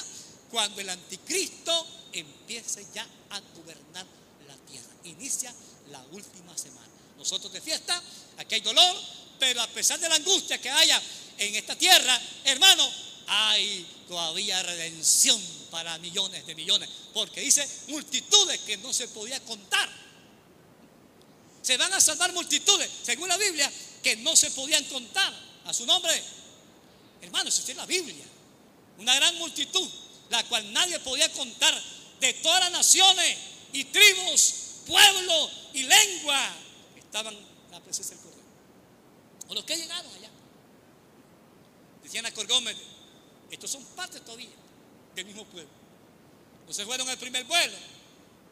[0.50, 4.06] cuando el anticristo empiece ya a gobernar
[4.46, 4.88] la tierra.
[5.04, 5.52] Inicia
[5.90, 6.86] la última semana.
[7.18, 8.00] Nosotros de fiesta,
[8.38, 8.96] aquí hay dolor,
[9.38, 11.00] pero a pesar de la angustia que haya
[11.38, 12.88] en esta tierra, hermano,
[13.26, 15.40] hay todavía redención
[15.70, 16.88] para millones de millones.
[17.12, 20.05] Porque dice multitudes que no se podía contar.
[21.66, 23.68] Se van a salvar multitudes, según la Biblia,
[24.00, 25.34] que no se podían contar.
[25.64, 26.12] A su nombre,
[27.20, 28.24] hermano, eso es la Biblia.
[28.98, 29.88] Una gran multitud,
[30.30, 31.74] la cual nadie podía contar
[32.20, 33.36] de todas las naciones
[33.72, 34.54] y tribus,
[34.86, 36.54] pueblos y lengua
[36.98, 38.44] estaban en presencia del Cordero.
[39.48, 40.30] O los que llegaron allá.
[42.04, 42.76] Decían a Gómez,
[43.50, 44.54] estos son parte todavía
[45.16, 45.72] del mismo pueblo.
[46.64, 47.76] No se fueron el primer vuelo,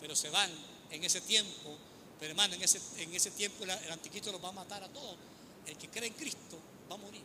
[0.00, 0.50] pero se van
[0.90, 1.78] en ese tiempo.
[2.24, 4.88] Pero hermano, en ese, en ese tiempo el, el anticristo los va a matar a
[4.88, 5.14] todos.
[5.66, 6.58] El que cree en Cristo
[6.90, 7.20] va a morir.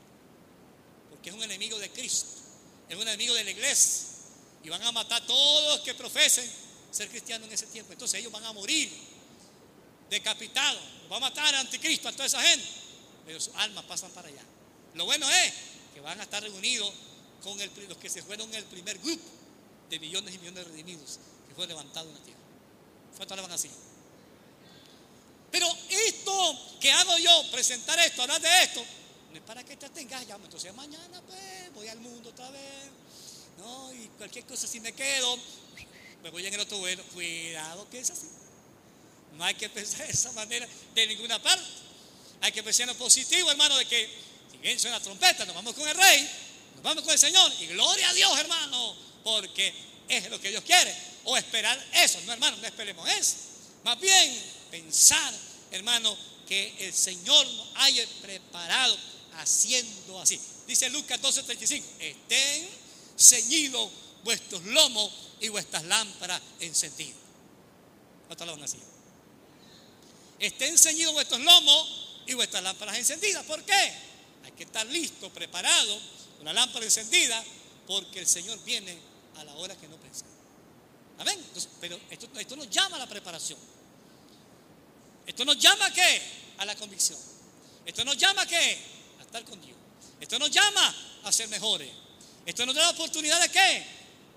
[1.10, 2.28] Porque es un enemigo de Cristo.
[2.90, 4.10] Es un enemigo de la iglesia.
[4.62, 6.52] Y van a matar a todos los que profesen
[6.92, 7.94] ser cristianos en ese tiempo.
[7.94, 8.92] Entonces ellos van a morir
[10.10, 10.82] decapitados.
[11.10, 12.68] Va a matar al anticristo a toda esa gente.
[13.26, 14.44] Pero sus almas pasan para allá.
[14.96, 15.54] Lo bueno es
[15.94, 16.94] que van a estar reunidos
[17.42, 19.24] con los que se fueron el primer grupo
[19.90, 22.40] de millones y millones de redimidos que fue levantado en la tierra.
[23.16, 23.70] ¿Cuántos alaban así?
[25.52, 28.84] Pero esto que hago yo, presentar esto, hablar de esto,
[29.32, 32.62] no es para que te tengas ya, entonces mañana pues voy al mundo otra vez,
[33.58, 35.38] no, y cualquier cosa si me quedo,
[36.24, 38.28] me voy en el otro vuelo, cuidado que es así.
[39.38, 41.64] No hay que pensar de esa manera de ninguna parte.
[42.42, 44.10] Hay que pensar en lo positivo, hermano, de que
[44.52, 46.30] si bien suena trompeta, nos vamos con el rey,
[46.76, 49.74] nos vamos con el Señor, y gloria a Dios, hermano, porque
[50.08, 50.94] es lo que Dios quiere.
[51.26, 53.36] O esperar eso, no, hermano, no esperemos eso.
[53.84, 55.34] Más bien pensar,
[55.72, 56.16] hermano,
[56.48, 58.98] que el Señor nos haya preparado
[59.36, 60.40] haciendo así.
[60.68, 62.70] Dice Lucas 12:35, estén
[63.18, 63.90] ceñidos
[64.24, 67.16] vuestros lomos y vuestras lámparas encendidas.
[68.28, 68.78] ¿Cuántos lo van así?
[70.40, 73.46] Estén ceñidos vuestros lomos y vuestras lámparas encendidas.
[73.46, 73.94] ¿Por qué?
[74.44, 76.00] Hay que estar listo, preparado,
[76.44, 77.44] la lámpara encendida,
[77.88, 78.98] porque el Señor viene
[79.36, 80.36] a la hora que no pensamos.
[81.18, 81.44] Amén.
[81.82, 83.60] Pero esto, esto nos llama a la preparación.
[85.30, 86.22] Esto nos llama a qué?
[86.58, 87.20] A la convicción.
[87.86, 88.80] Esto nos llama a qué?
[89.20, 89.78] A estar con Dios.
[90.20, 91.92] Esto nos llama a ser mejores.
[92.48, 93.86] Esto nos da la oportunidad de qué?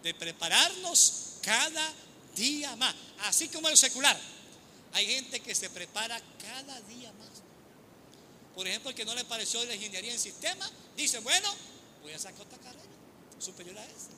[0.03, 1.95] De prepararnos cada
[2.36, 2.95] día más.
[3.20, 4.20] Así como en lo secular.
[4.93, 7.30] Hay gente que se prepara cada día más.
[8.55, 11.49] Por ejemplo, el que no le pareció la ingeniería en sistema, dice, bueno,
[12.03, 12.84] voy a sacar otra carrera
[13.38, 14.11] superior a esa.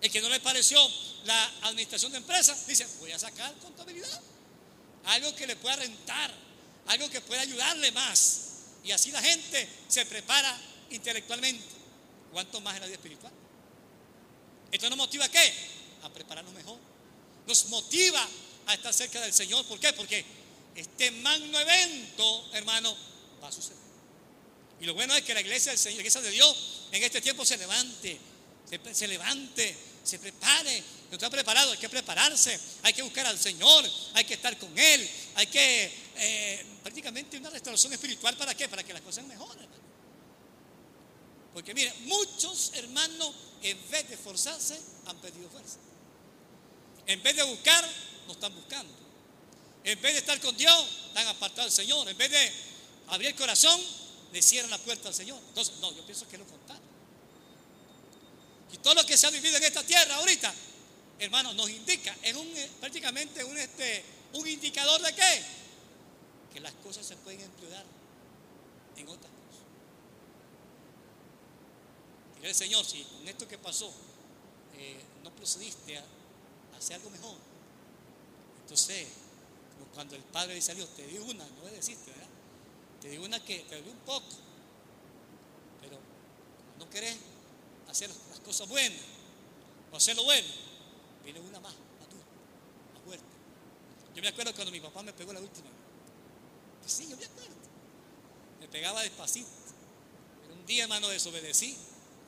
[0.00, 0.80] El que no le pareció
[1.24, 4.22] la administración de empresas, dice, voy a sacar contabilidad.
[5.06, 6.32] Algo que le pueda rentar,
[6.86, 8.40] algo que pueda ayudarle más.
[8.84, 10.58] Y así la gente se prepara
[10.90, 11.64] intelectualmente.
[12.32, 13.32] ¿Cuánto más en la vida espiritual?
[14.70, 15.52] ¿Esto nos motiva a qué?
[16.02, 16.78] A prepararnos mejor.
[17.46, 18.26] Nos motiva
[18.66, 19.64] a estar cerca del Señor.
[19.66, 19.92] ¿Por qué?
[19.92, 20.24] Porque
[20.74, 22.96] este magno evento, hermano,
[23.42, 23.82] va a suceder.
[24.80, 26.56] Y lo bueno es que la iglesia del Señor, la iglesia de Dios,
[26.90, 28.18] en este tiempo se levante,
[28.68, 30.82] se, se levante, se prepare.
[31.12, 33.84] No está preparado, hay que prepararse, hay que buscar al Señor,
[34.14, 38.66] hay que estar con Él, hay que eh, prácticamente una restauración espiritual para qué?
[38.66, 39.68] Para que las cosas mejoren.
[41.52, 45.76] Porque mire, muchos hermanos en vez de esforzarse han perdido fuerza.
[47.06, 47.86] En vez de buscar,
[48.26, 48.94] no están buscando.
[49.84, 52.08] En vez de estar con Dios, están apartados del Señor.
[52.08, 52.52] En vez de
[53.08, 53.78] abrir el corazón,
[54.32, 55.38] le cierran la puerta al Señor.
[55.48, 56.86] Entonces, no, yo pienso que es lo contrario.
[58.72, 60.54] Y todo lo que se ha vivido en esta tierra ahorita,
[61.24, 65.42] hermano, nos indica, es un, eh, prácticamente un, este, un indicador de qué?
[66.52, 67.84] Que las cosas se pueden empeorar
[68.96, 69.62] en otras cosas.
[72.40, 73.92] Dile Señor, si con esto que pasó
[74.76, 76.04] eh, no procediste a,
[76.76, 77.36] hacer algo mejor,
[78.62, 79.06] entonces,
[79.74, 82.26] como cuando el Padre dice a Dios, te di una, no deciste, ¿verdad?
[83.00, 84.26] Te di una que te di un poco,
[85.80, 85.98] pero
[86.78, 87.16] no querés
[87.88, 88.98] hacer las cosas buenas
[89.92, 90.48] o hacer lo bueno,
[91.24, 92.24] viene una más, más dura,
[92.94, 93.24] más fuerte.
[94.14, 95.68] Yo me acuerdo cuando mi papá me pegó la última.
[96.80, 97.54] Pues sí, yo me acuerdo.
[98.60, 99.48] Me pegaba despacito.
[100.42, 101.76] Pero un día, hermano, desobedecí.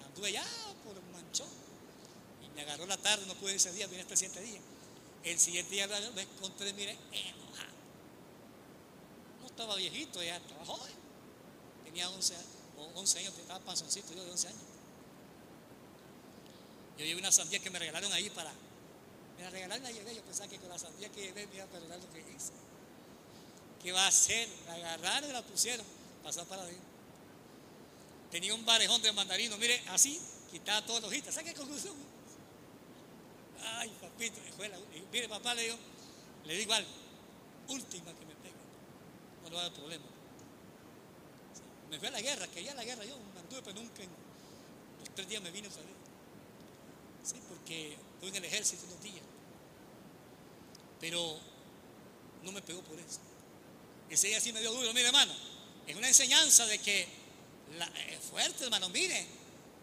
[0.06, 0.44] Anduve ya
[0.84, 1.48] por un manchón.
[2.42, 4.60] Y me agarró la tarde, no pude ese día, vine este siguiente día.
[5.24, 7.72] El siguiente día me encontré, mire, enojado.
[9.40, 10.92] No estaba viejito, ya estaba joven.
[11.84, 14.60] Tenía 11 años, o 11 años, estaba panzoncito yo de 11 años.
[16.98, 18.52] Yo llevé una sandía que me regalaron ahí para.
[19.36, 20.14] Me la regalaron llevé.
[20.14, 22.52] Yo pensaba que con la sandía que llevé me iba a perdonar lo que hice.
[23.82, 24.48] ¿Qué va a hacer?
[24.66, 25.84] La agarraron y la pusieron.
[26.22, 26.84] Pasar para adentro.
[28.30, 29.56] Tenía un barejón de mandarino.
[29.58, 30.20] Mire, así,
[30.50, 31.34] quitaba todos los hojitas.
[31.34, 31.94] ¿Sabe qué conclusión?
[33.62, 34.40] Ay, papito.
[34.56, 34.78] Fue la,
[35.12, 35.76] mire, papá, le digo,
[36.44, 36.90] le digo algo.
[37.68, 38.54] Última que me pegue.
[39.42, 40.04] No le va a dar problema.
[41.90, 44.10] Me fui a la guerra, que ya la guerra yo me anduve, pero nunca en
[44.98, 45.94] los tres días me vine a salir.
[47.22, 47.96] Sí, porque
[48.28, 49.24] en el ejército unos días.
[51.00, 51.38] Pero
[52.42, 53.18] no me pegó por eso.
[54.08, 54.92] Ese día sí me dio duro.
[54.92, 55.32] Mire, hermano,
[55.86, 58.88] es una enseñanza de que es fuerte, hermano.
[58.88, 59.26] Mire,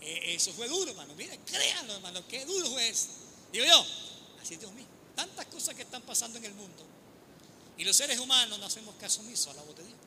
[0.02, 1.14] eh, eso fue duro, hermano.
[1.16, 3.07] Mire, créanlo, hermano, qué duro fue eso.
[3.52, 3.86] Digo yo,
[4.41, 4.86] así Dios mío.
[5.16, 6.86] Tantas cosas que están pasando en el mundo.
[7.78, 9.98] Y los seres humanos no hacemos caso omiso a la voz de Dios.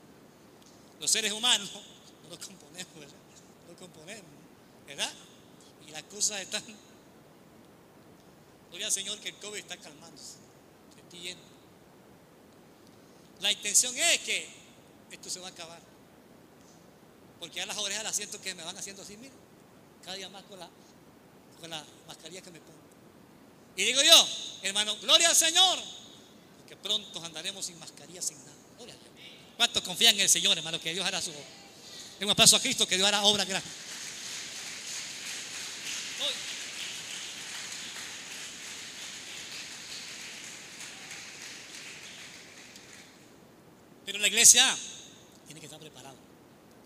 [1.00, 1.70] Los seres humanos
[2.22, 3.16] no lo componemos, ¿verdad?
[3.66, 4.30] No lo componemos,
[4.86, 5.12] ¿verdad?
[5.86, 6.62] Y las cosas están
[8.74, 10.32] Gloria al Señor que el COVID está calmándose.
[10.92, 11.44] Se está yendo.
[13.40, 14.48] La intención es que
[15.12, 15.80] esto se va a acabar.
[17.38, 19.32] Porque ya las orejas las siento que me van haciendo así, mira.
[20.02, 20.68] Cada día más con la,
[21.60, 22.80] con la mascarilla que me pongo.
[23.76, 24.28] Y digo yo,
[24.62, 25.78] hermano, gloria al Señor.
[26.58, 28.56] Porque pronto andaremos sin mascarilla, sin nada.
[28.76, 29.10] Gloria a Dios.
[29.56, 30.80] ¿Cuántos confían en el Señor, hermano?
[30.80, 31.44] Que Dios hará su obra.
[32.18, 33.70] Tengo un aplauso a Cristo, que Dios hará obra grande.
[44.04, 44.76] Pero la iglesia
[45.46, 46.14] tiene que estar preparada.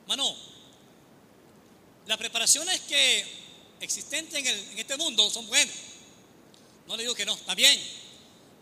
[0.07, 0.33] Mano,
[2.07, 3.25] las preparaciones que
[3.81, 5.75] existentes en, en, este mundo son buenas.
[6.87, 7.79] No le digo que no, está bien.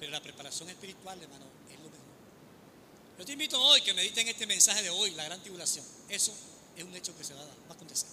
[0.00, 2.06] Pero la preparación espiritual, hermano, es lo mejor.
[3.18, 5.84] Yo te invito hoy que mediten este mensaje de hoy, la gran tribulación.
[6.08, 6.34] Eso
[6.74, 8.08] es un hecho que se va a dar, va a acontecer.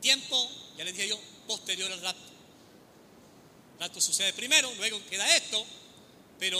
[0.00, 2.32] Tiempo, ya les dije yo, posterior al rapto.
[3.78, 5.64] El sucede primero, luego queda esto,
[6.38, 6.58] pero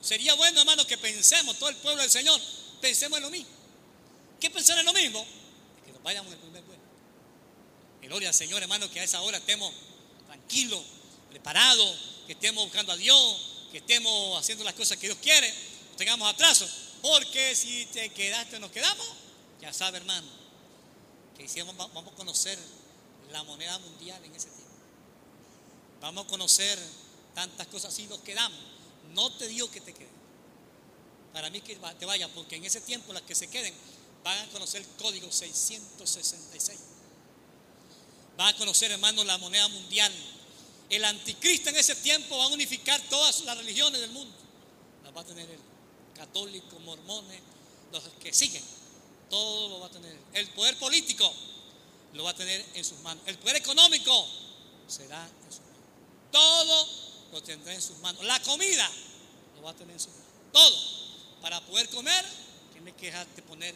[0.00, 2.40] Sería bueno, hermano, que pensemos, todo el pueblo del Señor,
[2.80, 3.48] pensemos en lo mismo.
[4.40, 5.26] ¿Qué pensar en lo mismo?
[5.84, 6.82] que nos vayamos el primer vuelo.
[8.02, 9.72] Gloria al Señor, hermano, que a esa hora estemos
[10.26, 10.82] tranquilos,
[11.30, 15.52] preparados, que estemos buscando a Dios, que estemos haciendo las cosas que Dios quiere,
[15.90, 16.66] no tengamos atraso.
[17.02, 19.06] Porque si te quedaste nos quedamos,
[19.60, 20.26] ya sabe, hermano,
[21.36, 22.58] que hicimos, vamos a conocer
[23.30, 24.64] la moneda mundial en ese tiempo.
[26.00, 26.78] Vamos a conocer
[27.34, 28.58] tantas cosas si nos quedamos.
[29.14, 30.18] No te digo que te quedes.
[31.32, 33.74] Para mí que te vaya, porque en ese tiempo las que se queden
[34.24, 36.78] van a conocer el código 666.
[38.36, 40.12] Van a conocer, hermano, la moneda mundial.
[40.90, 44.34] El anticristo en ese tiempo va a unificar todas las religiones del mundo.
[45.04, 45.60] Las va a tener el
[46.14, 47.40] católico, mormones,
[47.92, 48.62] los que siguen.
[49.28, 50.16] Todo lo va a tener.
[50.32, 51.30] El poder político
[52.14, 53.22] lo va a tener en sus manos.
[53.26, 54.26] El poder económico
[54.86, 55.78] será en sus manos.
[56.32, 58.24] Todo lo tendrá en sus manos.
[58.24, 58.88] La comida
[59.56, 60.28] lo va a tener en sus manos.
[60.52, 60.98] Todo.
[61.40, 62.24] Para poder comer,
[62.72, 63.74] tiene que dejarte poner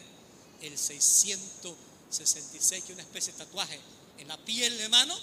[0.61, 3.79] el 666, que es una especie de tatuaje
[4.17, 5.17] en la piel de mano,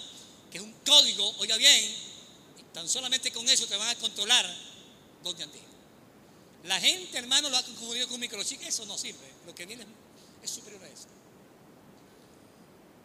[0.51, 1.95] que es un código, oiga bien,
[2.59, 4.45] y tan solamente con eso te van a controlar
[5.23, 5.61] dónde andes.
[6.63, 8.61] La gente, hermano, lo ha confundido con microchip.
[8.61, 9.31] Eso no sirve.
[9.47, 9.85] Lo que viene
[10.43, 11.07] es, superior a eso.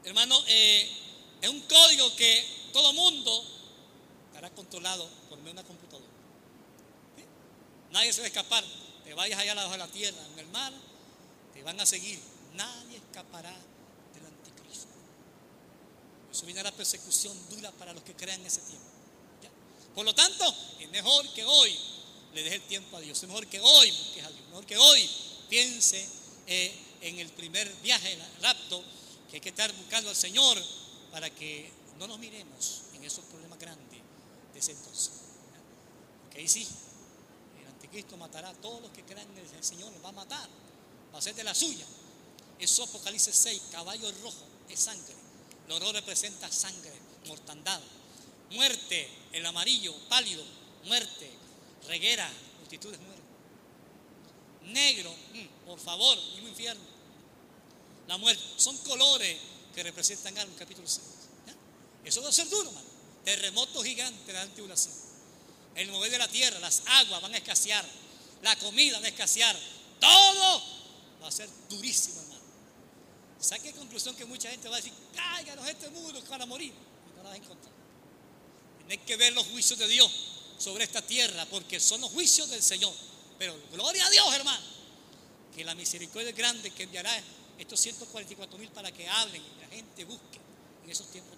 [0.04, 0.90] Hermano, eh,
[1.40, 3.55] es un código que todo mundo
[4.50, 6.06] controlado por medio de una computadora.
[7.90, 8.64] Nadie se va a escapar.
[9.04, 10.72] Te vayas allá abajo de la tierra, en el mar,
[11.54, 12.20] te van a seguir.
[12.54, 13.54] Nadie escapará
[14.14, 14.88] del anticristo.
[16.32, 18.84] Eso viene la persecución dura para los que crean en ese tiempo.
[19.94, 20.44] Por lo tanto,
[20.80, 21.74] es mejor que hoy
[22.34, 23.22] le deje el tiempo a Dios.
[23.22, 24.40] Es mejor que hoy busques a Dios.
[24.40, 25.10] Es mejor que hoy
[25.48, 26.06] piense
[26.46, 28.82] eh, en el primer viaje, el rapto,
[29.30, 30.62] que hay que estar buscando al Señor
[31.10, 33.35] para que no nos miremos en esos problemas
[34.56, 35.12] de ese entonces.
[36.22, 36.66] Porque ahí sí,
[37.60, 40.48] el anticristo matará a todos los que crean en el Señor, los va a matar,
[41.14, 41.84] va a ser de la suya.
[42.58, 45.14] Eso Apocalipsis 6, caballo rojo, es sangre.
[45.66, 46.92] El oro representa sangre,
[47.26, 47.80] mortandad.
[48.50, 50.42] Muerte, el amarillo, pálido,
[50.84, 51.30] muerte,
[51.86, 52.30] reguera,
[52.60, 53.24] multitudes mueren.
[54.72, 56.84] Negro, mm, por favor, un infierno.
[58.08, 59.36] La muerte, son colores
[59.74, 61.02] que representan algo, capítulo 6.
[62.04, 62.95] Eso va a ser duro, hermano.
[63.26, 64.94] Terremoto gigante de la tribulación.
[65.74, 67.84] El mover de la tierra, las aguas van a escasear,
[68.40, 69.58] la comida va a escasear,
[69.98, 70.62] todo
[71.20, 72.40] va a ser durísimo, hermano.
[73.40, 76.72] Saque conclusión que mucha gente va a decir, cáiganos este muro que van a morir.
[76.72, 77.74] Y no la vas a encontrar.
[78.86, 80.08] Tienes que ver los juicios de Dios
[80.56, 82.94] sobre esta tierra, porque son los juicios del Señor.
[83.40, 84.64] Pero gloria a Dios, hermano,
[85.52, 87.10] que la misericordia es grande que enviará
[87.58, 90.38] estos 144 mil para que hablen y la gente busque
[90.84, 91.34] en esos tiempos.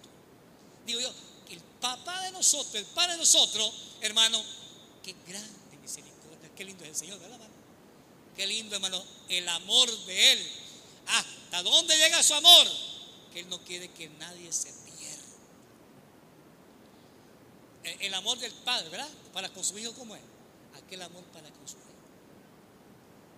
[0.85, 1.11] Digo yo,
[1.49, 4.41] el papá de nosotros, el padre de nosotros, hermano,
[5.03, 7.39] qué grande misericordia, qué lindo es el Señor, ¿verdad?
[8.35, 10.47] Qué lindo, hermano, el amor de Él.
[11.07, 12.67] ¿Hasta dónde llega su amor?
[13.33, 15.23] Que Él no quiere que nadie se pierda.
[17.99, 19.09] El amor del Padre, ¿verdad?
[19.33, 20.21] Para con su hijo, ¿cómo es?
[20.75, 21.85] Aquel amor para con su hijo.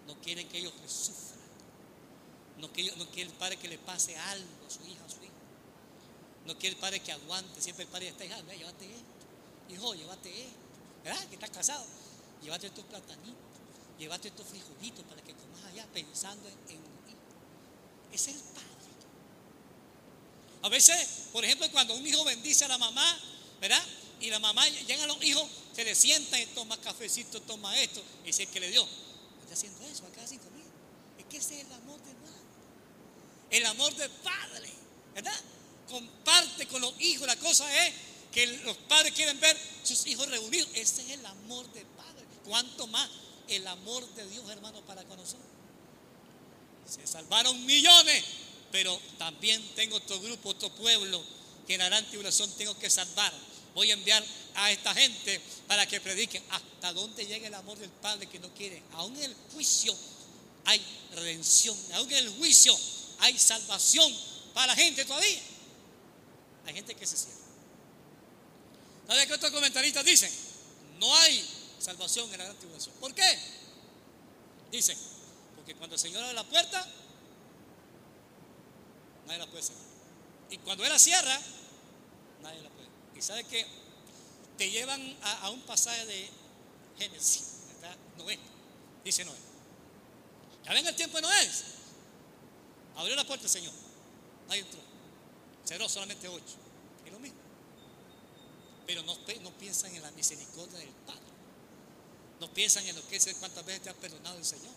[0.08, 1.40] No quiere que ellos sufran.
[2.58, 5.21] No quiere, no quiere el Padre que le pase algo a su hija, a su.
[6.46, 7.62] No quiere el Padre que aguante.
[7.62, 9.74] Siempre el Padre está diciendo, llévate esto.
[9.74, 10.58] Hijo, llévate esto.
[11.04, 11.28] ¿Verdad?
[11.28, 11.86] Que estás casado.
[12.42, 13.36] Llévate estos platanitos.
[14.00, 16.92] Llévate estos frijolitos para que comas allá pensando en, en
[18.12, 18.68] es el Padre.
[20.64, 23.20] A veces, por ejemplo, cuando un hijo bendice a la mamá,
[23.60, 23.82] ¿verdad?
[24.20, 25.44] Y la mamá llega a los hijos,
[25.74, 28.88] se le sienta y toma cafecito, toma esto, y dice que le dio.
[29.42, 30.40] Está haciendo eso acá sin.
[31.18, 32.42] Es que ese es el amor del padre.
[33.50, 34.70] El amor del padre,
[35.16, 35.40] ¿verdad?
[35.92, 37.28] Comparte con los hijos.
[37.28, 37.94] La cosa es
[38.32, 40.70] que los padres quieren ver sus hijos reunidos.
[40.74, 42.26] Ese es el amor del padre.
[42.46, 43.10] ¿Cuánto más
[43.48, 45.46] el amor de Dios, hermano, para con nosotros?
[46.90, 48.24] Se salvaron millones,
[48.72, 51.24] pero también tengo otro grupo, otro pueblo
[51.68, 53.34] que en la gran tribulación tengo que salvar.
[53.76, 54.24] Voy a enviar
[54.56, 58.54] a esta gente para que prediquen hasta dónde llega el amor del Padre que no
[58.54, 58.82] quiere.
[58.94, 59.96] Aún en el juicio
[60.66, 60.82] hay
[61.16, 62.78] redención, aún en el juicio
[63.20, 64.14] hay salvación
[64.54, 65.40] para la gente todavía.
[66.66, 67.38] Hay gente que se cierra.
[69.08, 70.32] ¿Sabe qué otros comentaristas dicen?
[71.00, 71.46] No hay
[71.80, 72.96] salvación en la gran tribulación.
[73.00, 73.38] ¿Por qué?
[74.72, 74.98] Dicen,
[75.56, 76.88] porque cuando el Señor abre la puerta,
[79.26, 79.84] nadie la puede cerrar.
[80.50, 81.40] Y cuando Él la cierra,
[82.42, 82.88] nadie la puede.
[83.16, 83.66] Y sabe que
[84.58, 86.30] te llevan a, un pasaje de
[86.98, 87.44] Génesis,
[87.74, 87.98] ¿verdad?
[88.18, 88.38] Noé,
[89.04, 89.38] dice Noé.
[90.64, 91.50] Ya ven el tiempo de Noé.
[92.96, 93.74] Abrió la puerta el Señor,
[94.48, 94.91] nadie entró.
[95.66, 96.56] Cerró solamente ocho.
[97.06, 97.40] Es lo mismo.
[98.86, 101.22] Pero no, no piensan en la misericordia del Padre.
[102.40, 104.74] No piensan en lo que es cuántas veces te ha perdonado el Señor.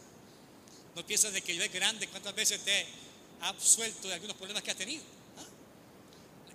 [0.94, 2.86] No piensas de que Dios es grande, cuántas veces te
[3.40, 5.02] ha absuelto de algunos problemas que has tenido.
[5.39, 5.47] ¿Ah?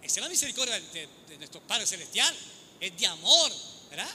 [0.03, 2.33] Esa es la misericordia de, de, nuestro Padre Celestial.
[2.79, 3.51] Es de amor,
[3.89, 4.09] ¿verdad?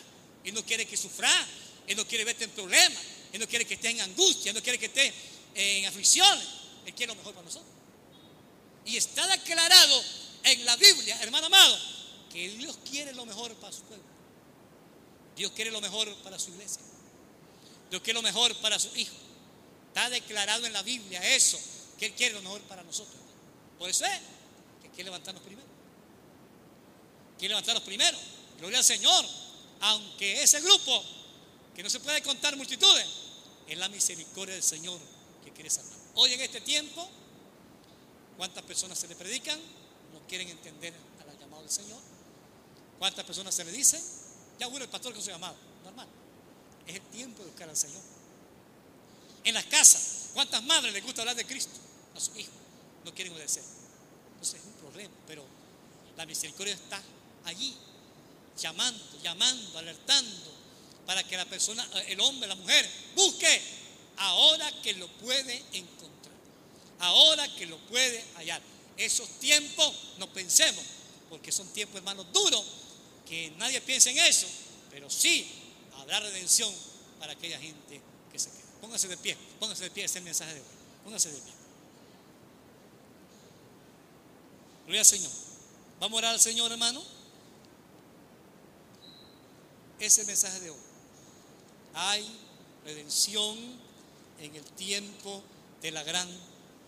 [0.45, 1.47] Él no quiere que sufras,
[1.87, 4.63] Él no quiere verte en problemas, Él no quiere que estés en angustia, Él no
[4.63, 5.13] quiere que estés
[5.55, 6.47] en aflicciones.
[6.87, 7.74] Él quiere lo mejor para nosotros.
[8.85, 10.03] Y está declarado
[10.45, 11.79] en la Biblia, hermano amado,
[12.31, 14.05] que Dios quiere lo mejor para su pueblo.
[15.37, 16.83] Dios quiere lo mejor para su iglesia.
[17.91, 19.17] Dios quiere lo mejor para sus hijos.
[19.89, 21.59] Está declarado en la Biblia eso,
[21.99, 23.17] que Él quiere lo mejor para nosotros.
[23.79, 24.21] Por eso es
[24.83, 25.69] que quiere levantarnos primero.
[27.39, 28.19] Quiere levantarnos primero.
[28.59, 29.25] Gloria al Señor.
[29.81, 31.05] Aunque ese grupo,
[31.75, 33.07] que no se puede contar multitudes,
[33.69, 34.99] es la misericordia del Señor
[35.45, 35.99] que quiere salvar.
[36.15, 37.09] Hoy en este tiempo,
[38.37, 39.59] ¿cuántas personas se le predican?
[40.13, 41.99] No quieren entender a la llamada del Señor.
[42.99, 44.01] ¿Cuántas personas se le dicen?
[44.59, 45.57] Ya bueno el pastor con su llamado.
[45.85, 46.07] Normal.
[46.87, 48.03] Es el tiempo de buscar al Señor.
[49.45, 51.79] En las casas, ¿cuántas madres les gusta hablar de Cristo
[52.15, 52.55] a sus hijos?
[53.05, 53.63] No quieren obedecer.
[54.35, 55.45] Entonces es un problema, pero
[56.17, 57.03] la misericordia está
[57.45, 57.77] allí,
[58.59, 60.53] llamando, llamando, alertando,
[61.07, 63.61] para que la persona, el hombre, la mujer, busque
[64.17, 66.14] ahora que lo puede encontrar,
[66.99, 68.61] ahora que lo puede hallar.
[68.97, 70.85] Esos tiempos no pensemos,
[71.29, 72.65] porque son tiempos, hermanos, duros,
[73.29, 74.47] que nadie piense en eso,
[74.91, 75.51] pero sí
[75.99, 76.73] habrá redención
[77.19, 78.01] para aquella gente
[78.31, 78.65] que se queda.
[78.81, 80.67] Póngase de pie, póngase de pie, ese es el mensaje de hoy.
[81.05, 81.53] Póngase de pie.
[84.85, 85.31] Gloria al Señor.
[86.01, 87.03] Vamos a orar al Señor, hermano.
[89.99, 90.79] Ese mensaje de hoy.
[91.95, 92.29] Hay
[92.85, 93.57] redención
[94.41, 95.43] en el tiempo
[95.81, 96.29] de la gran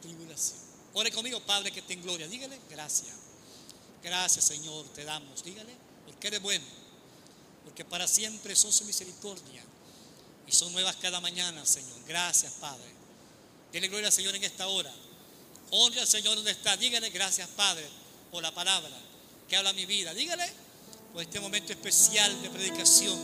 [0.00, 0.58] tribulación.
[0.94, 2.26] Ore conmigo, Padre, que esté en gloria.
[2.28, 3.14] Dígale, gracias.
[4.02, 5.42] Gracias, Señor, te damos.
[5.42, 5.74] Dígale,
[6.06, 6.64] porque eres bueno.
[7.64, 9.62] Porque para siempre son su misericordia.
[10.46, 11.98] Y son nuevas cada mañana, Señor.
[12.06, 12.94] Gracias, Padre.
[13.72, 14.92] Dile gloria al Señor en esta hora.
[15.70, 16.76] Honre al Señor donde está.
[16.76, 17.86] Dígale gracias, Padre,
[18.30, 18.96] por la palabra
[19.48, 20.14] que habla mi vida.
[20.14, 20.50] Dígale
[21.12, 23.18] por este momento especial de predicación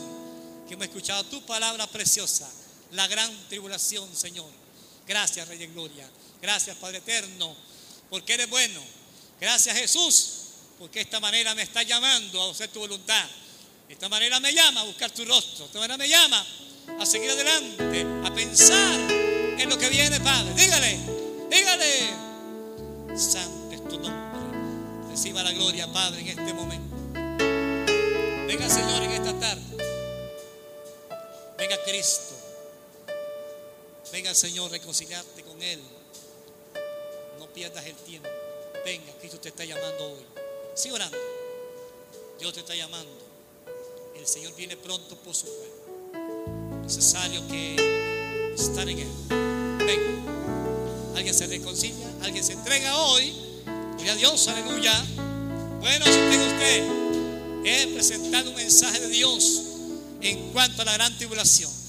[0.67, 2.49] que hemos escuchado tu palabra preciosa,
[2.91, 4.49] la gran tribulación, Señor.
[5.07, 6.09] Gracias, Rey de Gloria.
[6.43, 7.55] Gracias, Padre Eterno,
[8.09, 8.81] porque eres bueno.
[9.39, 10.31] Gracias, Jesús,
[10.77, 13.25] porque esta manera me está llamando a hacer tu voluntad.
[13.87, 15.67] esta manera me llama a buscar tu rostro.
[15.67, 16.45] esta manera me llama
[16.99, 20.53] a seguir adelante, a pensar en lo que viene, Padre.
[20.53, 20.99] Dígale,
[21.49, 22.09] dígale.
[23.17, 25.11] Santo es tu nombre.
[25.11, 26.93] Reciba la gloria, Padre, en este momento.
[28.47, 29.77] Venga, Señor, en esta tarde.
[31.57, 32.35] Venga, Cristo.
[34.11, 35.79] Venga, Señor, reconciliarte con Él.
[37.53, 38.29] Pierdas el tiempo.
[38.85, 40.25] Venga, Cristo te está llamando hoy.
[40.75, 41.17] Sigue orando.
[42.39, 43.11] Dios te está llamando.
[44.15, 46.81] El Señor viene pronto por su pueblo.
[46.81, 49.11] Necesario que estar en Él.
[49.77, 51.15] Venga.
[51.15, 52.07] Alguien se reconcilia.
[52.21, 53.33] Alguien se entrega hoy.
[53.95, 54.47] Gloria a Dios.
[54.47, 55.05] Aleluya.
[55.79, 57.03] Bueno, si tiene usted
[57.65, 59.63] he presentado un mensaje de Dios
[60.21, 61.82] en cuanto a la gran tribulación.